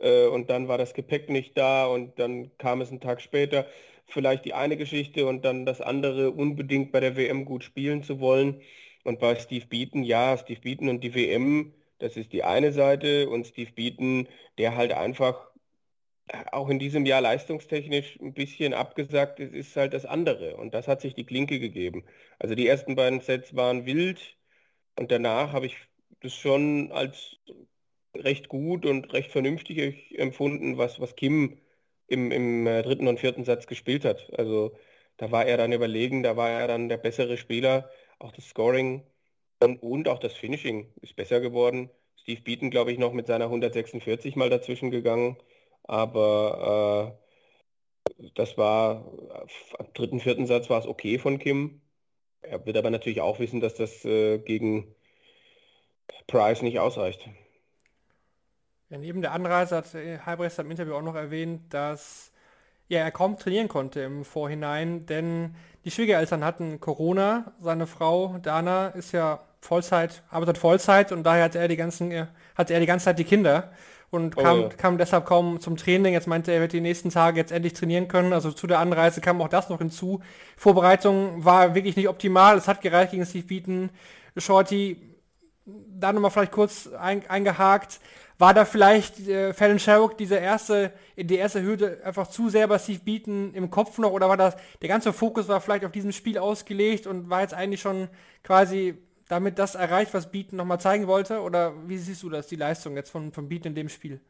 [0.00, 3.66] äh, und dann war das Gepäck nicht da und dann kam es einen Tag später.
[4.06, 8.18] Vielleicht die eine Geschichte und dann das andere, unbedingt bei der WM gut spielen zu
[8.20, 8.60] wollen.
[9.08, 13.30] Und bei Steve Beaton, ja, Steve Beaton und die WM, das ist die eine Seite
[13.30, 15.50] und Steve Beaton, der halt einfach
[16.52, 20.56] auch in diesem Jahr leistungstechnisch ein bisschen abgesagt ist, ist halt das andere.
[20.56, 22.04] Und das hat sich die Klinke gegeben.
[22.38, 24.36] Also die ersten beiden Sets waren wild
[24.98, 25.76] und danach habe ich
[26.20, 27.38] das schon als
[28.14, 31.58] recht gut und recht vernünftig empfunden, was, was Kim
[32.08, 34.30] im, im äh, dritten und vierten Satz gespielt hat.
[34.38, 34.76] Also
[35.16, 37.90] da war er dann überlegen, da war er dann der bessere Spieler.
[38.18, 39.04] Auch das Scoring
[39.60, 41.90] und, und auch das Finishing ist besser geworden.
[42.16, 45.36] Steve Beaton, glaube ich, noch mit seiner 146 mal dazwischen gegangen.
[45.84, 47.16] Aber
[48.18, 49.10] äh, das war,
[49.78, 51.80] am dritten, vierten Satz war es okay von Kim.
[52.42, 54.94] Er wird aber natürlich auch wissen, dass das äh, gegen
[56.26, 57.28] Price nicht ausreicht.
[58.90, 62.32] Ja, neben der Anreise hat Halbrechts im Interview auch noch erwähnt, dass
[62.88, 67.52] ja, er kaum trainieren konnte im Vorhinein, denn die Schwiegereltern hatten Corona.
[67.60, 72.70] Seine Frau Dana ist ja Vollzeit, arbeitet Vollzeit und daher hat er die ganzen, hat
[72.70, 73.70] er die ganze Zeit die Kinder
[74.10, 74.68] und oh, kam, ja.
[74.68, 76.14] kam deshalb kaum zum Training.
[76.14, 78.32] Jetzt meinte er, er wird die nächsten Tage jetzt endlich trainieren können.
[78.32, 80.20] Also zu der Anreise kam auch das noch hinzu.
[80.56, 82.56] Vorbereitung war wirklich nicht optimal.
[82.56, 83.90] Es hat gereicht gegen Steve Beaton.
[84.36, 84.96] Shorty,
[85.66, 88.00] da nochmal vielleicht kurz ein, eingehakt.
[88.38, 92.78] War da vielleicht äh, Fallon Sherrock diese erste, die erste Hürde einfach zu sehr bei
[92.78, 93.20] Steve
[93.52, 97.06] im Kopf noch oder war das, der ganze Fokus war vielleicht auf diesem Spiel ausgelegt
[97.08, 98.08] und war jetzt eigentlich schon
[98.44, 98.96] quasi
[99.28, 101.40] damit das erreicht, was Beaton nochmal zeigen wollte?
[101.40, 104.20] Oder wie siehst du das, die Leistung jetzt von, von Beaton in dem Spiel?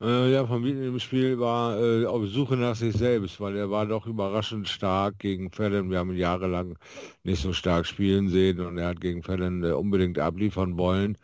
[0.00, 3.70] Äh, ja, von Beaton im Spiel war äh, auf Suche nach sich selbst, weil er
[3.70, 5.90] war doch überraschend stark gegen Fallon.
[5.90, 6.78] Wir haben ihn jahrelang
[7.22, 11.18] nicht so stark spielen sehen und er hat gegen Fallon äh, unbedingt abliefern wollen.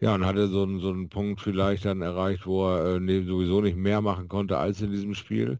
[0.00, 3.60] Ja, und hatte so, einen, so einen Punkt vielleicht dann erreicht, wo er äh, sowieso
[3.60, 5.58] nicht mehr machen konnte als in diesem Spiel.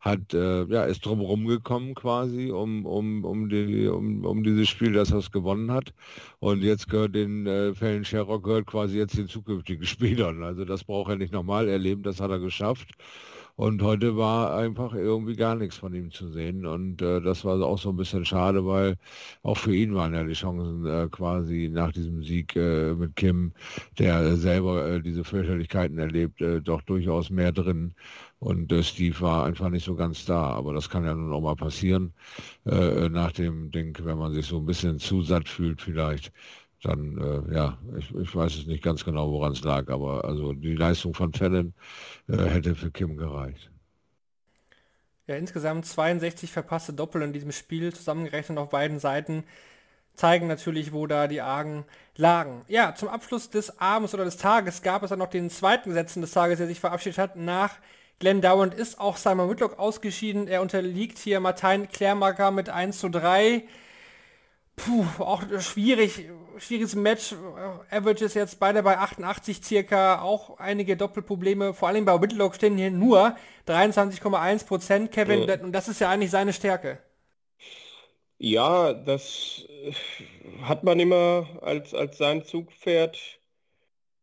[0.00, 4.92] Hat, äh, ja, ist drumherum gekommen quasi, um, um, um, die, um, um dieses Spiel,
[4.92, 5.92] das er gewonnen hat.
[6.38, 10.42] Und jetzt gehört den äh, Fällen Sherrock gehört quasi jetzt den zukünftigen Spielern.
[10.44, 12.88] Also das braucht er nicht nochmal erleben, das hat er geschafft.
[13.60, 16.64] Und heute war einfach irgendwie gar nichts von ihm zu sehen.
[16.64, 18.96] Und äh, das war auch so ein bisschen schade, weil
[19.42, 23.52] auch für ihn waren ja die Chancen äh, quasi nach diesem Sieg äh, mit Kim,
[23.98, 27.92] der selber äh, diese Fürchterlichkeiten erlebt, äh, doch durchaus mehr drin.
[28.38, 30.42] Und äh, Steve war einfach nicht so ganz da.
[30.54, 32.14] Aber das kann ja nun auch mal passieren
[32.64, 36.32] nach dem Ding, wenn man sich so ein bisschen zu satt fühlt vielleicht
[36.82, 40.52] dann, äh, ja, ich, ich, weiß es nicht ganz genau, woran es lag, aber also
[40.52, 41.74] die Leistung von Fallon
[42.28, 43.70] äh, hätte für Kim gereicht.
[45.26, 49.44] Ja, insgesamt 62 verpasste Doppel in diesem Spiel, zusammengerechnet auf beiden Seiten,
[50.14, 51.84] zeigen natürlich, wo da die Argen
[52.16, 52.62] lagen.
[52.66, 56.20] Ja, zum Abschluss des Abends oder des Tages gab es dann noch den zweiten Sätzen
[56.20, 57.36] des Tages, der sich verabschiedet hat.
[57.36, 57.76] Nach
[58.18, 60.48] Glenn Dowand ist auch Simon Whitlock ausgeschieden.
[60.48, 63.64] Er unterliegt hier Martin Klärmarker mit 1 zu 3.
[64.76, 66.26] Puh, auch schwierig,
[66.58, 67.34] schwieriges Match.
[67.90, 71.74] Average ist jetzt beide bei 88 circa, auch einige Doppelprobleme.
[71.74, 73.36] Vor allem bei Whitlock stehen hier nur
[73.66, 75.48] 23,1 Prozent, Kevin.
[75.48, 75.60] Ja.
[75.60, 76.98] Und das ist ja eigentlich seine Stärke.
[78.38, 79.92] Ja, das äh,
[80.62, 83.18] hat man immer als, als sein Zugpferd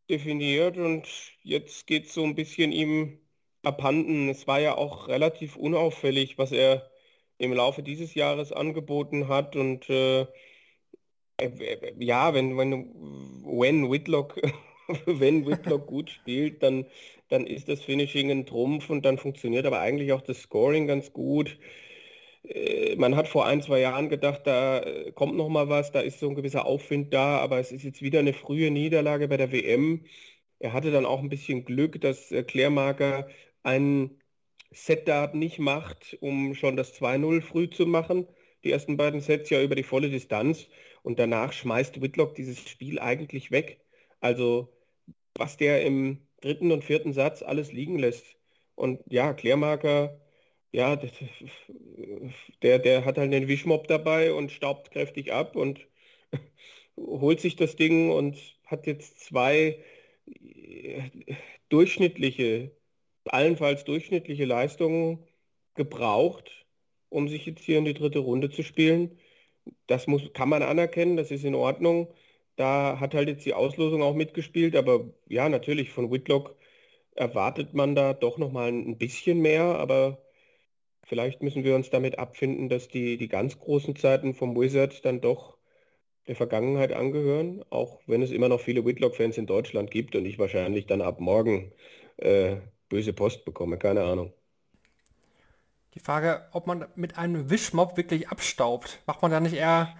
[0.09, 1.07] definiert und
[1.43, 3.19] jetzt geht es so ein bisschen ihm
[3.63, 4.29] abhanden.
[4.29, 6.89] Es war ja auch relativ unauffällig, was er
[7.37, 10.27] im Laufe dieses Jahres angeboten hat und äh, äh,
[11.99, 12.71] ja, wenn, wenn,
[13.45, 14.39] wenn Whitlock,
[15.05, 16.85] wenn Whitlock gut spielt, dann,
[17.29, 21.13] dann ist das Finishing ein Trumpf und dann funktioniert aber eigentlich auch das Scoring ganz
[21.13, 21.59] gut.
[22.43, 25.99] Äh, man hat vor ein, zwei Jahren gedacht, da äh, kommt noch mal was, da
[26.01, 29.37] ist so ein gewisser Aufwind da, aber es ist jetzt wieder eine frühe Niederlage bei
[29.37, 30.05] der WM.
[30.59, 33.27] Er hatte dann auch ein bisschen Glück, dass Klärmarker
[33.63, 34.21] ein
[34.71, 38.27] Set-Dart nicht macht, um schon das 2-0 früh zu machen.
[38.63, 40.67] Die ersten beiden Sets ja über die volle Distanz.
[41.03, 43.81] Und danach schmeißt Whitlock dieses Spiel eigentlich weg.
[44.19, 44.73] Also
[45.35, 48.25] was der im dritten und vierten Satz alles liegen lässt.
[48.75, 50.19] Und ja, Klärmarker,
[50.71, 50.95] ja,
[52.63, 55.87] der, der hat halt den Wischmob dabei und staubt kräftig ab und
[56.97, 59.83] holt sich das Ding und hat jetzt zwei
[61.69, 62.71] durchschnittliche,
[63.25, 65.25] allenfalls durchschnittliche Leistungen
[65.75, 66.66] gebraucht,
[67.17, 69.17] um sich jetzt hier in die dritte Runde zu spielen
[69.87, 72.13] das muss, kann man anerkennen, das ist in Ordnung.
[72.55, 76.55] Da hat halt jetzt die Auslosung auch mitgespielt, aber ja, natürlich von Whitlock
[77.15, 80.19] erwartet man da doch noch mal ein bisschen mehr, aber
[81.03, 85.21] vielleicht müssen wir uns damit abfinden, dass die, die ganz großen Zeiten vom Wizard dann
[85.21, 85.57] doch
[86.27, 90.39] der Vergangenheit angehören, auch wenn es immer noch viele Whitlock-Fans in Deutschland gibt und ich
[90.39, 91.73] wahrscheinlich dann ab morgen
[92.17, 92.57] äh,
[92.89, 94.33] böse Post bekomme, keine Ahnung.
[95.97, 99.95] Die Frage, ob man mit einem Wischmob wirklich abstaubt, macht man da nicht eher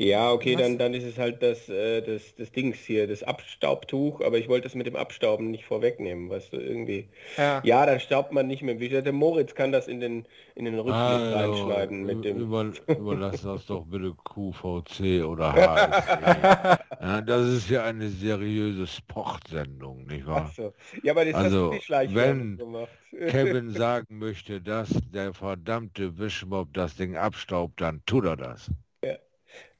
[0.00, 4.22] ja, okay, dann, dann ist es halt das, äh, das, das Dings hier, das Abstaubtuch,
[4.22, 7.08] aber ich wollte das mit dem Abstauben nicht vorwegnehmen, weißt du, irgendwie.
[7.36, 8.80] Ja, ja dann staubt man nicht mehr.
[8.80, 12.38] Wie der Moritz kann das in den, in den Rücken also, reinschneiden mit dem.
[12.38, 16.78] Über, überlass das doch bitte QVC oder HSE.
[17.00, 20.50] ja, das ist ja eine seriöse Sportsendung, nicht wahr?
[20.56, 20.72] So.
[21.02, 22.88] Ja, aber das also, hast wenn gemacht.
[23.28, 28.70] Kevin sagen möchte, dass der verdammte Wischmob das Ding abstaubt, dann tut er das.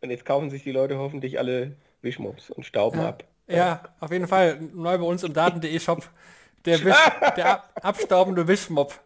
[0.01, 3.09] Und jetzt kaufen sich die Leute hoffentlich alle Wischmops und stauben ja.
[3.09, 3.25] ab.
[3.47, 4.61] Ja, auf jeden Fall.
[4.73, 6.09] Neu bei uns im Daten.de Shop.
[6.65, 8.99] Der, Wisch, der ab, abstaubende Wischmob.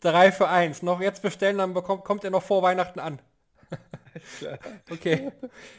[0.00, 0.82] Drei für eins.
[0.82, 3.20] Noch jetzt bestellen, dann bekommt, kommt er noch vor Weihnachten an.
[4.90, 5.30] okay.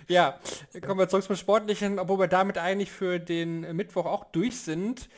[0.08, 0.40] Ja,
[0.86, 5.10] kommen wir zurück zum Sportlichen, obwohl wir damit eigentlich für den Mittwoch auch durch sind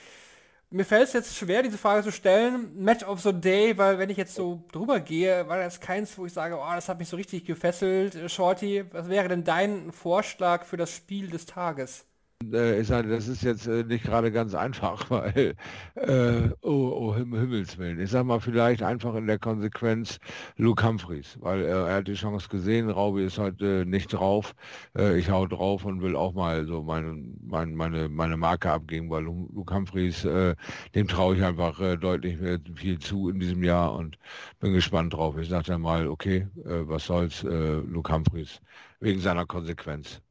[0.69, 2.75] mir fällt es jetzt schwer, diese Frage zu stellen.
[2.75, 6.25] Match of the Day, weil wenn ich jetzt so drüber gehe, war das keins, wo
[6.25, 8.29] ich sage, oh, das hat mich so richtig gefesselt.
[8.29, 12.06] Shorty, was wäre denn dein Vorschlag für das Spiel des Tages?
[12.53, 15.55] Äh, ich sage, das ist jetzt äh, nicht gerade ganz einfach, weil,
[15.95, 17.99] äh, oh, oh Him Himmels Willen.
[17.99, 20.19] Ich sage mal vielleicht einfach in der Konsequenz
[20.57, 24.55] Luke Humphreys, weil äh, er hat die Chance gesehen, Raubi ist heute nicht drauf.
[24.97, 29.09] Äh, ich hau drauf und will auch mal so meine, meine, meine, meine Marke abgeben,
[29.09, 30.55] weil Luke Humphreys, äh,
[30.95, 32.37] dem traue ich einfach deutlich
[32.75, 34.17] viel zu in diesem Jahr und
[34.59, 35.37] bin gespannt drauf.
[35.37, 38.61] Ich sage dann mal, okay, was soll's, Luke Humphreys,
[38.99, 40.21] wegen seiner Konsequenz.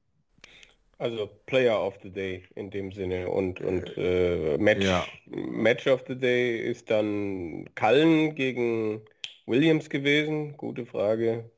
[0.98, 5.04] Also Player of the Day in dem Sinne und, und äh, Match, ja.
[5.26, 9.02] Match of the Day ist dann Cullen gegen
[9.44, 10.56] Williams gewesen.
[10.56, 11.50] Gute Frage.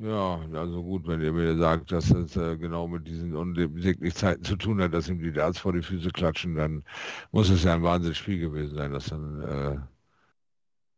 [0.00, 4.44] Ja, also gut, wenn ihr mir sagt, dass es äh, genau mit diesen unsäglichen Zeiten
[4.44, 6.84] zu tun hat, dass ihm die Darts vor die Füße klatschen, dann
[7.32, 9.88] muss es ja ein Wahnsinnsspiel gewesen sein, dass dann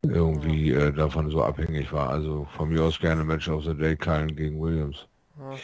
[0.02, 2.10] äh, irgendwie äh, davon so abhängig war.
[2.10, 5.06] Also von mir aus gerne Match of the Day, Cullen gegen Williams.
[5.38, 5.56] Ja.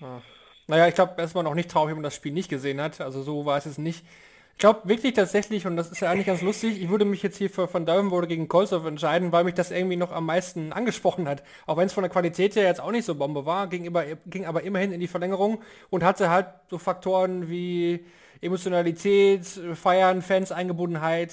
[0.00, 0.22] Ja.
[0.68, 3.00] Naja, ich glaube, erstmal noch nicht traurig, wenn man das Spiel nicht gesehen hat.
[3.00, 4.04] Also so war es es nicht.
[4.52, 7.38] Ich glaube wirklich tatsächlich, und das ist ja eigentlich ganz lustig, ich würde mich jetzt
[7.38, 11.28] hier für Van Duivenbode gegen Kolsov entscheiden, weil mich das irgendwie noch am meisten angesprochen
[11.28, 11.42] hat.
[11.66, 14.04] Auch wenn es von der Qualität her jetzt auch nicht so Bombe war, ging, über,
[14.26, 18.04] ging aber immerhin in die Verlängerung und hatte halt so Faktoren wie
[18.40, 21.32] Emotionalität, Feiern, Fans, Eingebundenheit.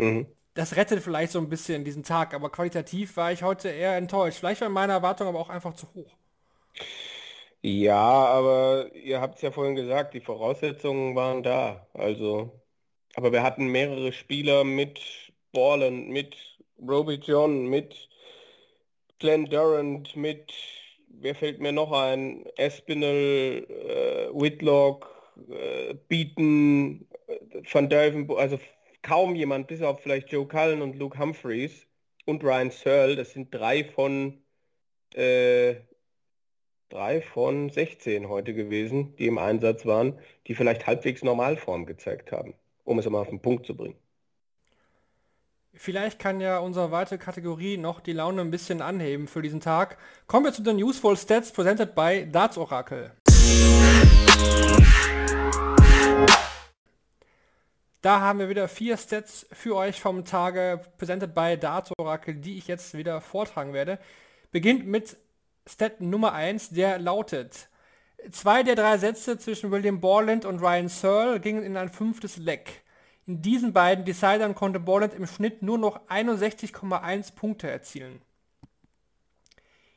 [0.00, 0.26] Mhm.
[0.54, 4.38] Das rettet vielleicht so ein bisschen diesen Tag, aber qualitativ war ich heute eher enttäuscht.
[4.40, 6.16] Vielleicht war meine Erwartung aber auch einfach zu hoch.
[7.62, 11.86] Ja, aber ihr habt es ja vorhin gesagt, die Voraussetzungen waren da.
[11.92, 12.52] Also,
[13.14, 15.00] aber wir hatten mehrere Spieler mit
[15.52, 16.36] Borland, mit
[16.80, 18.08] Roby John, mit
[19.18, 20.52] Glenn Durant, mit,
[21.08, 25.08] wer fällt mir noch ein, Espinel, äh, Whitlock,
[25.50, 28.58] äh, Beaton, äh, Van Duiven, also
[29.02, 31.86] kaum jemand, bis auf vielleicht Joe Cullen und Luke Humphreys
[32.26, 34.44] und Ryan Searle, das sind drei von
[35.14, 35.76] äh,
[36.88, 42.54] drei von 16 heute gewesen, die im Einsatz waren, die vielleicht halbwegs Normalform gezeigt haben,
[42.84, 43.96] um es mal auf den Punkt zu bringen.
[45.74, 49.98] Vielleicht kann ja unsere weitere Kategorie noch die Laune ein bisschen anheben für diesen Tag.
[50.26, 53.12] Kommen wir zu den Useful Stats presented by Darts Oracle.
[58.00, 62.56] Da haben wir wieder vier Stats für euch vom Tage presented by Darts Oracle, die
[62.58, 63.98] ich jetzt wieder vortragen werde.
[64.50, 65.16] Beginnt mit
[65.68, 67.68] Stat Nummer 1, der lautet,
[68.30, 72.82] zwei der drei Sätze zwischen William Borland und Ryan Searle gingen in ein fünftes Leck.
[73.26, 78.22] In diesen beiden Decidern konnte Borland im Schnitt nur noch 61,1 Punkte erzielen.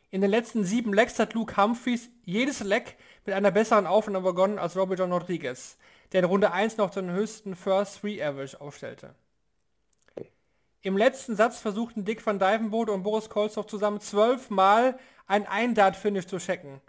[0.09, 4.59] In den letzten sieben Lecks hat Luke Humphreys jedes Leck mit einer besseren Aufnahme begonnen
[4.59, 5.77] als Robert John Rodriguez,
[6.11, 9.15] der in Runde 1 noch den höchsten First Three Average aufstellte.
[10.83, 16.39] Im letzten Satz versuchten Dick van Dijvenbode und Boris Kolzow zusammen zwölfmal ein Ein-Dart-Finish zu
[16.39, 16.81] checken.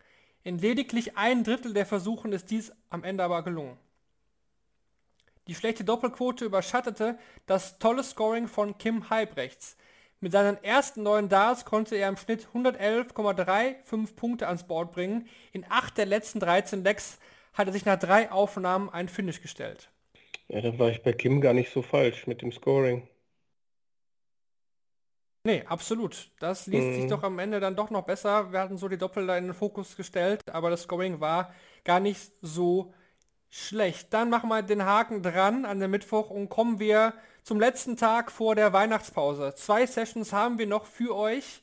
[0.45, 3.77] In lediglich ein Drittel der Versuchen ist dies am Ende aber gelungen.
[5.47, 9.77] Die schlechte Doppelquote überschattete das tolle Scoring von Kim Halbrechts.
[10.21, 15.29] Mit seinen ersten neun Darts konnte er im Schnitt 111,35 Punkte ans Board bringen.
[15.53, 17.19] In acht der letzten 13 Lecks
[17.53, 19.91] hat er sich nach drei Aufnahmen ein Finish gestellt.
[20.49, 23.07] Ja, dann war ich bei Kim gar nicht so falsch mit dem Scoring.
[25.45, 26.31] Nee, absolut.
[26.39, 26.95] Das liest mhm.
[26.95, 28.53] sich doch am Ende dann doch noch besser.
[28.53, 31.53] Wir hatten so die Doppel in den Fokus gestellt, aber das Scoring war
[31.85, 32.95] gar nicht so
[33.51, 34.15] Schlecht.
[34.15, 38.31] Dann machen wir den Haken dran an den Mittwoch und kommen wir zum letzten Tag
[38.31, 39.55] vor der Weihnachtspause.
[39.57, 41.63] Zwei Sessions haben wir noch für euch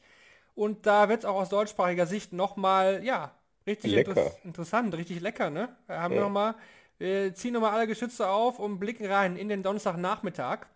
[0.56, 3.34] und da wird es auch aus deutschsprachiger Sicht nochmal, ja,
[3.65, 5.76] richtig inter interessant, richtig lecker, ne?
[5.88, 6.22] Wir haben ja.
[6.22, 6.56] nochmal,
[6.98, 10.68] wir ziehen nochmal alle Geschütze auf und blicken rein in den Donnerstagnachmittag.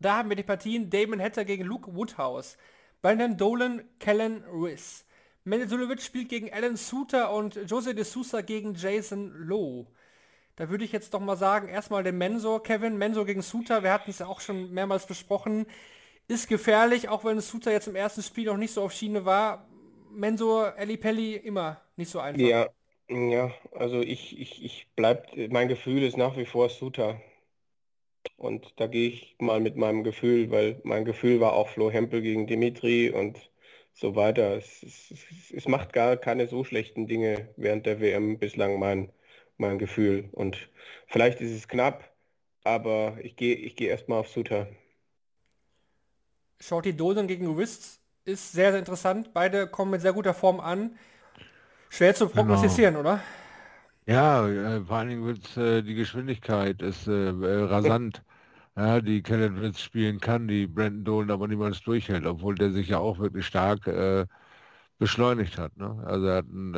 [0.00, 2.56] Da haben wir die Partien Damon Hatter gegen Luke Woodhouse,
[3.02, 5.04] Brandon Dolan, Kellen Riss.
[5.44, 9.86] Mendezulovic spielt gegen Alan Suter und Jose de Sousa gegen Jason Lowe.
[10.56, 13.92] Da würde ich jetzt doch mal sagen, erstmal den Mensor, Kevin, Mensor gegen Suter, wir
[13.92, 15.66] hatten es ja auch schon mehrmals besprochen,
[16.26, 19.66] ist gefährlich, auch wenn Suter jetzt im ersten Spiel noch nicht so auf Schiene war.
[20.10, 22.40] Mensor, Eli Pelli immer nicht so einfach.
[22.40, 22.68] Ja,
[23.08, 27.20] ja, also ich, ich, ich bleib, mein Gefühl ist nach wie vor Suter.
[28.36, 32.22] Und da gehe ich mal mit meinem Gefühl, weil mein Gefühl war auch Flo Hempel
[32.22, 33.50] gegen Dimitri und
[33.94, 34.56] so weiter.
[34.56, 39.10] Es, es, es macht gar keine so schlechten Dinge während der WM bislang mein,
[39.56, 40.28] mein Gefühl.
[40.32, 40.70] Und
[41.06, 42.12] vielleicht ist es knapp,
[42.64, 44.68] aber ich gehe ich geh erstmal auf Suter.
[46.60, 49.32] Shorty Dolan gegen Wrists ist sehr, sehr interessant.
[49.32, 50.98] Beide kommen mit sehr guter Form an.
[51.88, 52.42] Schwer zu genau.
[52.42, 53.08] prognostizieren, genau.
[53.08, 53.22] oder?
[54.08, 58.24] Ja, äh, vor allen Dingen wird äh, die Geschwindigkeit ist äh, äh rasant.
[58.76, 62.88] Ja, die Kellen Ritz spielen kann, die Brandon Dolan aber niemals durchhält, obwohl der sich
[62.88, 64.26] ja auch wirklich stark äh,
[64.98, 65.76] beschleunigt hat.
[65.76, 66.02] Ne?
[66.06, 66.74] Also er hat einen,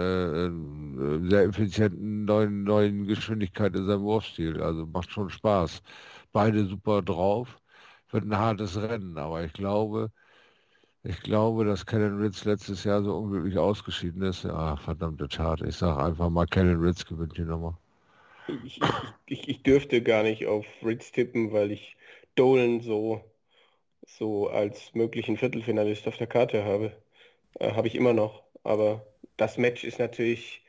[1.27, 4.63] äh, sehr effizienten neuen, neuen Geschwindigkeit in seinem Wurfstil.
[4.63, 5.83] Also macht schon Spaß.
[6.33, 7.61] Beide super drauf.
[8.11, 10.11] Wird ein hartes Rennen, aber ich glaube,
[11.03, 14.45] ich glaube, dass Kellen Ritz letztes Jahr so unglücklich ausgeschieden ist.
[14.45, 15.63] Ja, verdammte Tat.
[15.63, 17.79] Ich sage einfach mal, Kellen Ritz gewinnt die Nummer.
[18.65, 18.81] Ich,
[19.27, 21.97] ich, ich, dürfte gar nicht auf Ritz tippen, weil ich
[22.35, 23.25] Dolan so,
[24.07, 26.93] so als möglichen Viertelfinalist auf der Karte habe.
[27.59, 28.43] Äh, habe ich immer noch.
[28.63, 30.63] Aber das Match ist natürlich,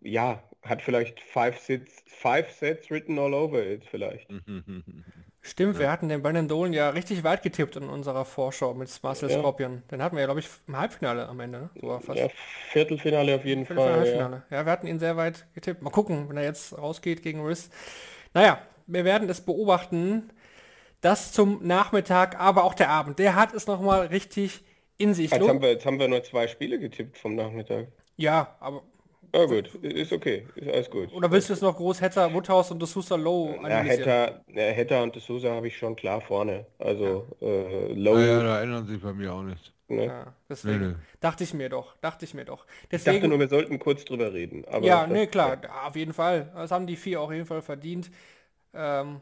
[0.00, 4.28] ja, hat vielleicht five sets, five sets written all over it vielleicht.
[5.46, 5.80] Stimmt, ja.
[5.80, 9.38] wir hatten den Brandon Dolan ja richtig weit getippt in unserer Vorschau mit Marcel ja.
[9.38, 9.84] Scorpion.
[9.90, 11.58] Den hatten wir ja, glaube ich, im Halbfinale am Ende.
[11.60, 11.70] Ne?
[11.80, 12.28] So ja,
[12.72, 14.06] Viertelfinale auf jeden Fall.
[14.08, 14.42] Ja.
[14.50, 14.66] ja.
[14.66, 15.82] wir hatten ihn sehr weit getippt.
[15.82, 17.70] Mal gucken, wenn er jetzt rausgeht gegen Riss.
[18.34, 20.30] Naja, wir werden es beobachten.
[21.00, 23.20] Das zum Nachmittag, aber auch der Abend.
[23.20, 24.64] Der hat es nochmal richtig
[24.98, 25.30] in sich.
[25.30, 27.86] Jetzt haben, wir, jetzt haben wir nur zwei Spiele getippt vom Nachmittag.
[28.16, 28.82] Ja, aber
[29.36, 31.12] ja gut, ist okay, ist alles gut.
[31.12, 35.02] Oder willst du jetzt noch groß Hatter, Woodhouse und D'Souza Low Ja, Hatter, ja, Hatter
[35.02, 36.66] und D'Souza habe ich schon klar vorne.
[36.78, 37.48] Also ja.
[37.48, 38.18] äh, Low...
[38.18, 39.72] Ja, da erinnern sich bei mir auch nicht.
[39.88, 40.06] Ne?
[40.06, 40.94] Ja, deswegen nee, nee.
[41.20, 42.66] dachte ich mir doch, dachte ich mir doch.
[42.90, 44.64] Deswegen, ich dachte nur, wir sollten kurz drüber reden.
[44.82, 46.50] ja, nee, klar, auf jeden Fall.
[46.54, 48.10] Das haben die vier auf jeden Fall verdient.
[48.74, 49.20] Ähm,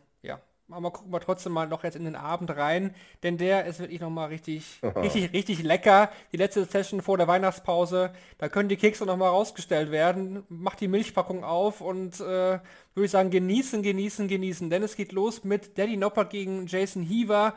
[0.71, 4.01] aber gucken wir trotzdem mal noch jetzt in den Abend rein, denn der ist wirklich
[4.01, 6.11] nochmal richtig, richtig, richtig lecker.
[6.33, 10.45] Die letzte Session vor der Weihnachtspause, da können die Kekse nochmal rausgestellt werden.
[10.49, 12.59] Macht die Milchpackung auf und äh,
[12.95, 14.71] würde ich sagen, genießen, genießen, genießen.
[14.71, 17.55] Denn es geht los mit Daddy Noppert gegen Jason Heaver.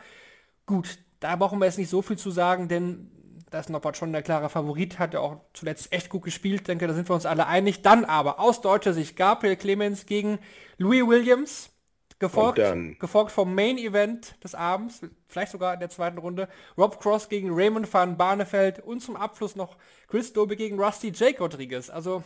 [0.65, 3.12] Gut, da brauchen wir jetzt nicht so viel zu sagen, denn
[3.50, 6.88] da ist Noppert schon der klare Favorit, hat er auch zuletzt echt gut gespielt, denke,
[6.88, 7.82] da sind wir uns alle einig.
[7.82, 10.39] Dann aber aus deutscher Sicht Gabriel Clemens gegen
[10.78, 11.70] Louis Williams.
[12.19, 12.60] Gefolgt,
[12.99, 17.51] gefolgt vom Main Event des Abends, vielleicht sogar in der zweiten Runde, Rob Cross gegen
[17.53, 19.77] Raymond van Barneveld und zum Abschluss noch
[20.08, 21.91] Chris Dobe gegen Rusty Jake Rodriguez.
[21.91, 22.23] Also,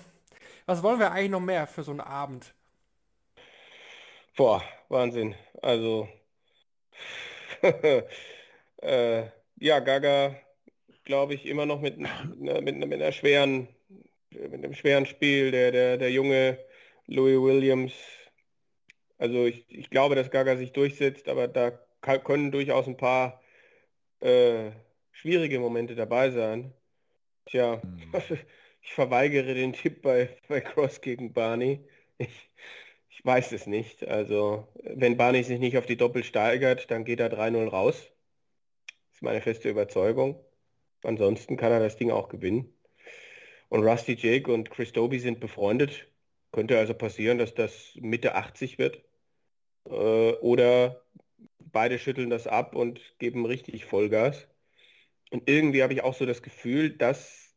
[0.65, 2.53] was wollen wir eigentlich noch mehr für so einen Abend?
[4.37, 5.35] Boah, Wahnsinn.
[5.61, 6.07] Also,
[8.81, 9.23] äh,
[9.57, 10.37] ja, Gaga,
[11.03, 13.67] glaube ich, immer noch mit, mit, mit, einer schweren,
[14.29, 15.51] mit einem schweren Spiel.
[15.51, 16.57] Der, der, der junge
[17.07, 17.93] Louis Williams
[19.21, 21.69] also ich, ich glaube, dass Gaga sich durchsetzt, aber da
[22.23, 23.39] können durchaus ein paar
[24.19, 24.71] äh,
[25.11, 26.73] schwierige Momente dabei sein.
[27.45, 28.11] Tja, hm.
[28.81, 31.81] ich verweigere den Tipp bei, bei Cross gegen Barney.
[32.17, 32.49] Ich,
[33.09, 34.07] ich weiß es nicht.
[34.07, 38.11] Also wenn Barney sich nicht auf die Doppel steigert, dann geht er 3-0 raus.
[39.09, 40.43] Das ist meine feste Überzeugung.
[41.03, 42.73] Ansonsten kann er das Ding auch gewinnen.
[43.69, 46.07] Und Rusty Jake und Chris Doby sind befreundet.
[46.51, 49.03] Könnte also passieren, dass das Mitte 80 wird.
[49.85, 51.01] Äh, oder
[51.59, 54.47] beide schütteln das ab und geben richtig Vollgas.
[55.29, 57.55] Und irgendwie habe ich auch so das Gefühl, dass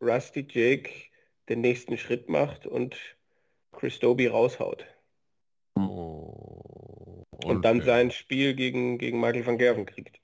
[0.00, 0.90] Rusty Jake
[1.48, 2.96] den nächsten Schritt macht und
[3.72, 4.86] Chris Doby raushaut.
[5.76, 7.48] Oh, okay.
[7.48, 10.20] Und dann sein Spiel gegen, gegen Michael van Gerven kriegt.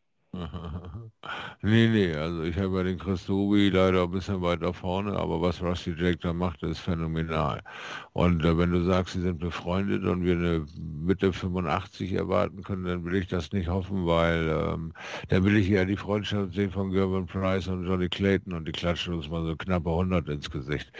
[1.62, 5.60] Nee, nee, also ich habe ja den Christobi leider ein bisschen weiter vorne, aber was
[5.62, 7.60] Rusty Jake da macht, ist phänomenal.
[8.14, 12.84] Und äh, wenn du sagst, sie sind befreundet und wir eine Mitte 85 erwarten können,
[12.84, 14.94] dann will ich das nicht hoffen, weil ähm,
[15.28, 18.72] dann will ich ja die Freundschaft sehen von Gervin Price und Johnny Clayton und die
[18.72, 20.90] klatschen uns mal so knappe 100 ins Gesicht.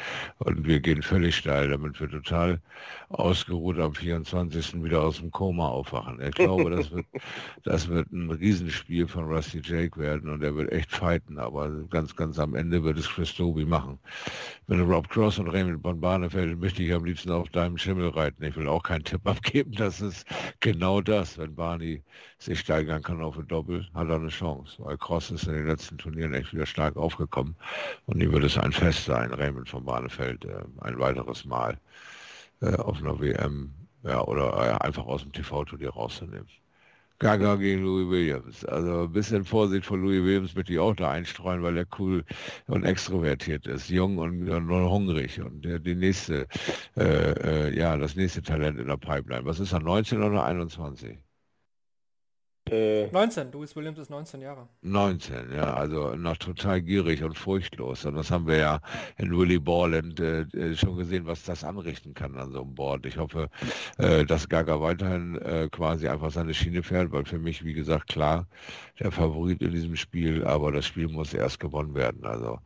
[0.41, 2.61] Und wir gehen völlig steil, damit wir total
[3.09, 4.83] ausgeruht am 24.
[4.85, 6.21] wieder aus dem Koma aufwachen.
[6.21, 7.07] Ich glaube, das wird,
[7.65, 12.17] das wird ein Riesenspiel von Rusty Jake werden und er wird echt fighten, aber ganz,
[12.17, 14.01] ganz am Ende wird es Chris Doby machen.
[14.67, 18.43] Wenn Rob Cross und Raymond von Barnefeld möchte ich am liebsten auf deinem Schimmel reiten.
[18.43, 20.27] Ich will auch keinen Tipp abgeben, das ist
[20.59, 21.39] genau das.
[21.39, 22.03] Wenn Barney
[22.39, 25.67] sich steigern kann auf ein Doppel, hat er eine Chance, weil Cross ist in den
[25.69, 27.55] letzten Turnieren echt wieder stark aufgekommen
[28.07, 31.79] und ihm wird es ein Fest sein, Raymond von Barnefeld äh, ein weiteres Mal
[32.61, 33.73] äh, auf einer WM
[34.03, 36.49] ja, oder äh, einfach aus dem TV-Turnier rauszunehmen.
[37.21, 38.65] Gaga gegen Louis Williams.
[38.65, 42.25] Also ein bisschen Vorsicht vor Louis Williams möchte ich auch da einstreuen, weil er cool
[42.67, 46.49] und extrovertiert ist, jung und, und hungrig und der, die nächste,
[46.97, 49.45] äh, äh, ja, das nächste Talent in der Pipeline.
[49.45, 51.19] Was ist er, 19 oder 21?
[52.71, 54.69] Äh, 19, Louis Williams ist 19 Jahre.
[54.83, 58.05] 19, ja, also noch total gierig und furchtlos.
[58.05, 58.81] Und das haben wir ja
[59.19, 63.07] in Willy Borland äh, äh, schon gesehen, was das anrichten kann an so einem Board.
[63.07, 63.49] Ich hoffe,
[63.99, 68.07] äh, dass Gaga weiterhin äh, quasi einfach seine Schiene fährt, weil für mich, wie gesagt,
[68.09, 68.47] klar,
[69.01, 72.25] der Favorit in diesem Spiel, aber das Spiel muss erst gewonnen werden.
[72.25, 72.61] Also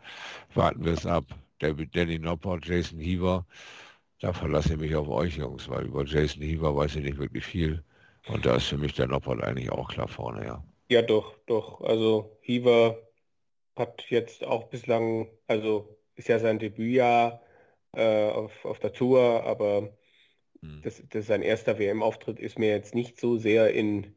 [0.54, 1.24] warten wir es ab.
[1.60, 3.46] David Danny Noppert, Jason Heaver,
[4.20, 7.44] da verlasse ich mich auf euch Jungs, weil über Jason Heaver weiß ich nicht wirklich
[7.44, 7.82] viel.
[8.28, 10.64] Und da ist für mich der Noppert eigentlich auch klar vorne, ja.
[10.88, 11.80] Ja, doch, doch.
[11.80, 12.98] Also Hiever
[13.76, 17.40] hat jetzt auch bislang, also ist ja sein Debütjahr
[17.92, 19.96] äh, auf, auf der Tour, aber
[20.60, 20.82] hm.
[20.82, 24.14] das, das sein erster WM-Auftritt ist mir jetzt nicht so sehr in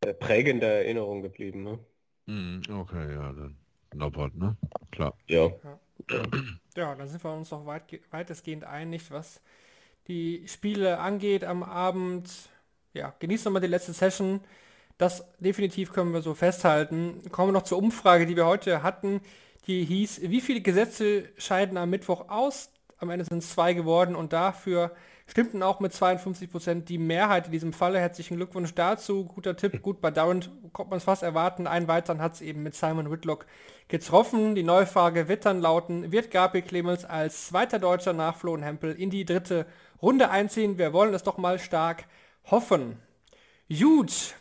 [0.00, 1.62] äh, prägender Erinnerung geblieben.
[1.62, 1.78] Ne?
[2.26, 3.56] Hm, okay, ja, dann
[3.94, 4.56] Noppert, ne?
[4.90, 5.16] Klar.
[5.26, 5.46] Ja.
[5.46, 5.80] ja.
[6.76, 9.42] Ja, dann sind wir uns noch weit, weitestgehend einig, was
[10.08, 12.50] die Spiele angeht am Abend
[12.94, 14.40] ja, genießt nochmal die letzte Session.
[14.98, 17.22] Das definitiv können wir so festhalten.
[17.30, 19.20] Kommen wir noch zur Umfrage, die wir heute hatten.
[19.66, 22.70] Die hieß, wie viele Gesetze scheiden am Mittwoch aus?
[22.98, 24.92] Am Ende sind es zwei geworden und dafür
[25.26, 27.98] stimmten auch mit 52 Prozent die Mehrheit in diesem Falle.
[27.98, 29.24] Herzlichen Glückwunsch dazu.
[29.24, 31.66] Guter Tipp, gut bei Durant konnte man es fast erwarten.
[31.66, 33.46] Einen weiteren hat es eben mit Simon Whitlock
[33.88, 34.54] getroffen.
[34.54, 38.62] Die neue Frage wird dann lauten, wird Gabriel Clemens als zweiter Deutscher nach Flo und
[38.62, 39.66] Hempel in die dritte
[40.00, 40.78] Runde einziehen?
[40.78, 42.04] Wir wollen es doch mal stark
[42.50, 42.98] hoffen.
[43.68, 44.34] Gut,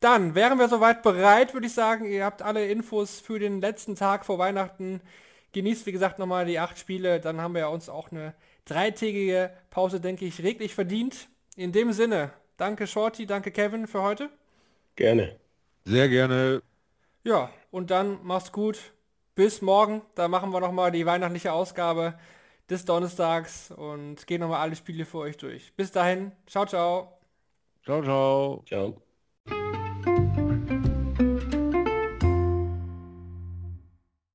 [0.00, 2.04] dann wären wir soweit bereit, würde ich sagen.
[2.04, 5.00] Ihr habt alle Infos für den letzten Tag vor Weihnachten.
[5.52, 7.20] Genießt, wie gesagt, nochmal die acht Spiele.
[7.20, 8.34] Dann haben wir ja uns auch eine
[8.64, 11.28] dreitägige Pause, denke ich, reglich verdient.
[11.56, 14.30] In dem Sinne, danke Shorty, danke Kevin für heute.
[14.94, 15.36] Gerne.
[15.84, 16.62] Sehr gerne.
[17.24, 18.78] Ja, und dann mach's gut.
[19.34, 20.02] Bis morgen.
[20.14, 22.18] Da machen wir nochmal die weihnachtliche Ausgabe
[22.68, 25.72] des Donnerstags und gehen nochmal alle Spiele für euch durch.
[25.74, 26.32] Bis dahin.
[26.46, 27.17] Ciao, ciao.
[27.82, 28.62] 双手